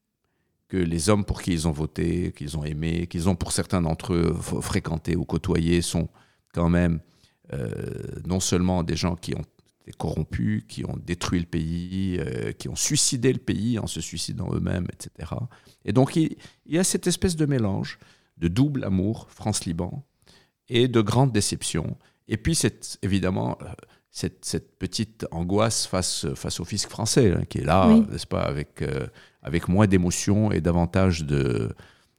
que 0.68 0.78
les 0.78 1.10
hommes 1.10 1.26
pour 1.26 1.42
qui 1.42 1.52
ils 1.52 1.68
ont 1.68 1.72
voté, 1.72 2.34
qu'ils 2.34 2.58
ont 2.58 2.64
aimé, 2.64 3.08
qu'ils 3.08 3.28
ont 3.30 3.36
pour 3.36 3.52
certains 3.52 3.82
d'entre 3.82 4.14
eux 4.14 4.34
fréquenté 4.62 5.16
ou 5.16 5.26
côtoyé 5.26 5.82
sont 5.82 6.10
quand 6.54 6.70
même 6.70 7.02
euh, 7.54 7.72
non 8.26 8.40
seulement 8.40 8.84
des 8.84 8.96
gens 8.96 9.16
qui 9.16 9.36
ont 9.36 9.46
des 9.86 9.94
corrompus, 9.94 10.64
qui 10.68 10.86
ont 10.86 10.98
détruit 10.98 11.40
le 11.40 11.46
pays, 11.46 12.18
euh, 12.20 12.52
qui 12.52 12.70
ont 12.70 12.76
suicidé 12.76 13.34
le 13.34 13.40
pays 13.40 13.80
en 13.80 13.88
se 13.88 14.02
suicidant 14.02 14.50
eux-mêmes, 14.54 14.88
etc. 14.94 15.34
Et 15.86 15.94
donc 15.94 16.16
il, 16.16 16.38
y 16.66 16.78
a 16.78 16.84
cette 16.84 17.08
espèce 17.08 17.36
de 17.36 17.46
mélange 17.46 18.00
de 18.38 18.48
double 18.48 18.84
amour, 18.84 19.28
France-Liban, 19.30 20.04
et 20.70 20.88
de 20.88 21.02
grande 21.02 21.32
déception. 21.32 21.98
Et 22.28 22.38
puis 22.38 22.56
c'est 22.56 22.98
évidemment 23.02 23.58
euh, 23.62 23.66
cette, 24.10 24.46
cette, 24.46 24.78
petite 24.78 25.26
angoisse 25.32 25.86
face, 25.86 26.28
face 26.36 26.60
au 26.60 26.66
fisc 26.66 26.90
français, 26.90 27.34
hein, 27.34 27.44
qui 27.50 27.60
est 27.60 27.66
là, 27.66 27.88
n'est-ce 28.10 28.28
pas, 28.28 28.42
avec, 28.42 28.82
euh, 28.82 29.08
avec 29.42 29.68
moins 29.68 29.88
d'émotion 29.88 30.52
et 30.52 30.62
davantage 30.62 31.26
de, 31.26 31.74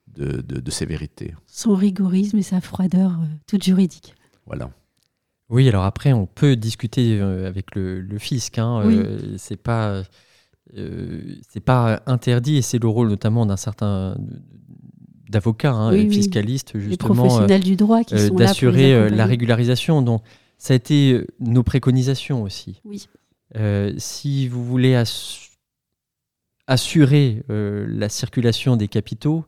de, 0.09 0.41
de, 0.41 0.71
sévérité. 0.71 1.35
Son 1.47 1.75
rigorisme 1.75 2.39
et 2.39 2.43
sa 2.43 2.61
froideur 2.61 3.19
toute 3.47 3.63
juridique. 3.63 4.15
Voilà. 4.47 4.71
Oui, 5.53 5.69
alors 5.69 5.85
après, 5.85 6.15
on 6.15 6.25
peut 6.25 6.57
discuter 6.57 7.19
euh, 7.21 7.47
avec 7.47 7.75
le, 7.75 8.19
fisc. 8.19 8.59
Hein, 8.59 8.81
euh, 8.87 9.19
c'est 9.37 9.59
pas, 9.59 10.03
euh, 10.79 11.21
c'est 11.51 11.61
pas 11.61 12.03
interdit 12.07 12.57
et 12.57 12.63
c'est 12.63 12.79
le 12.79 12.89
rôle 12.89 13.09
notamment 13.09 13.45
d'un 13.45 13.59
certain 13.59 14.17
d'avocats, 15.29 15.75
hein, 15.75 16.09
fiscalistes, 16.09 16.79
justement, 16.79 17.15
professionnels 17.15 17.63
du 17.63 17.77
droit 17.77 18.03
qui 18.03 18.19
sont 18.19 18.35
d'assurer 18.35 19.11
la 19.11 19.27
régularisation. 19.27 20.01
Donc, 20.01 20.23
ça 20.57 20.73
a 20.73 20.77
été 20.77 21.27
nos 21.39 21.63
préconisations 21.63 22.43
aussi. 22.43 22.81
Oui. 22.85 23.07
si 23.99 24.49
vous 24.49 24.65
voulez 24.65 25.03
assurer 26.67 27.43
la 27.49 28.09
circulation 28.09 28.77
des 28.77 28.89
capitaux, 28.89 29.45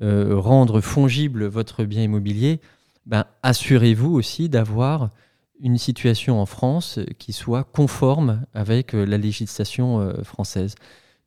rendre 0.00 0.80
fongible 0.80 1.46
votre 1.46 1.84
bien 1.84 2.02
immobilier, 2.02 2.60
ben, 3.06 3.24
assurez-vous 3.42 4.12
aussi 4.12 4.48
d'avoir 4.48 5.10
une 5.62 5.78
situation 5.78 6.40
en 6.40 6.46
France 6.46 6.98
qui 7.18 7.32
soit 7.32 7.64
conforme 7.64 8.42
avec 8.54 8.94
euh, 8.94 9.04
la 9.04 9.18
législation 9.18 10.00
euh, 10.00 10.22
française. 10.22 10.74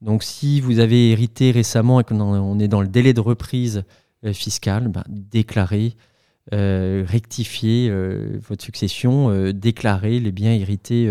Donc 0.01 0.23
si 0.23 0.59
vous 0.59 0.79
avez 0.79 1.11
hérité 1.11 1.51
récemment 1.51 1.99
et 1.99 2.03
qu'on 2.03 2.59
est 2.59 2.67
dans 2.67 2.81
le 2.81 2.87
délai 2.87 3.13
de 3.13 3.21
reprise 3.21 3.83
euh, 4.25 4.33
fiscale, 4.33 4.87
ben, 4.87 5.03
déclarez, 5.07 5.95
rectifiez 6.51 7.89
votre 8.45 8.61
succession, 8.65 9.51
déclarez 9.53 10.19
les 10.19 10.33
biens 10.33 10.51
hérités 10.51 11.09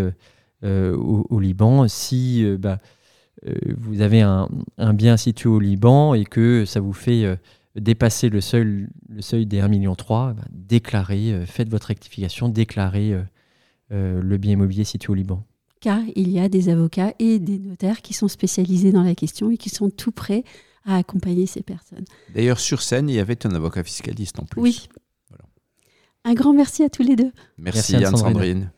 au, 0.61 1.39
Liban. 1.39 1.87
Si 1.87 2.45
ben, 2.59 2.77
vous 3.75 4.01
avez 4.01 4.21
un, 4.21 4.47
un, 4.77 4.93
bien 4.93 5.17
situé 5.17 5.49
au 5.49 5.59
Liban 5.59 6.13
et 6.13 6.25
que 6.25 6.65
ça 6.65 6.81
vous 6.81 6.93
fait 6.93 7.25
dépasser 7.75 8.29
le 8.29 8.41
seuil, 8.41 8.87
le 9.09 9.21
seuil 9.21 9.45
des 9.45 9.59
1,3 9.59 9.69
million, 9.69 9.95
bah, 10.09 10.35
déclarez, 10.51 11.31
euh, 11.31 11.45
faites 11.45 11.69
votre 11.69 11.87
rectification, 11.87 12.49
déclarez 12.49 13.13
euh, 13.13 13.23
euh, 13.91 14.21
le 14.21 14.37
bien 14.37 14.53
immobilier 14.53 14.83
situé 14.83 15.11
au 15.11 15.15
Liban. 15.15 15.43
Car 15.81 15.99
il 16.15 16.29
y 16.29 16.39
a 16.39 16.47
des 16.49 16.69
avocats 16.69 17.13
et 17.19 17.39
des 17.39 17.59
notaires 17.59 18.01
qui 18.01 18.13
sont 18.13 18.27
spécialisés 18.27 18.91
dans 18.91 19.03
la 19.03 19.15
question 19.15 19.51
et 19.51 19.57
qui 19.57 19.69
sont 19.69 19.89
tout 19.89 20.11
prêts 20.11 20.43
à 20.85 20.97
accompagner 20.97 21.45
ces 21.45 21.61
personnes. 21.61 22.05
D'ailleurs, 22.33 22.59
sur 22.59 22.81
scène, 22.81 23.09
il 23.09 23.15
y 23.15 23.19
avait 23.19 23.45
un 23.45 23.53
avocat 23.53 23.83
fiscaliste 23.83 24.39
en 24.39 24.45
plus. 24.45 24.61
Oui. 24.61 24.89
Un 26.25 26.33
grand 26.35 26.53
merci 26.53 26.83
à 26.83 26.89
tous 26.89 27.03
les 27.03 27.17
deux. 27.17 27.31
Merci, 27.57 27.95
Anne-Sandrine. 27.95 28.71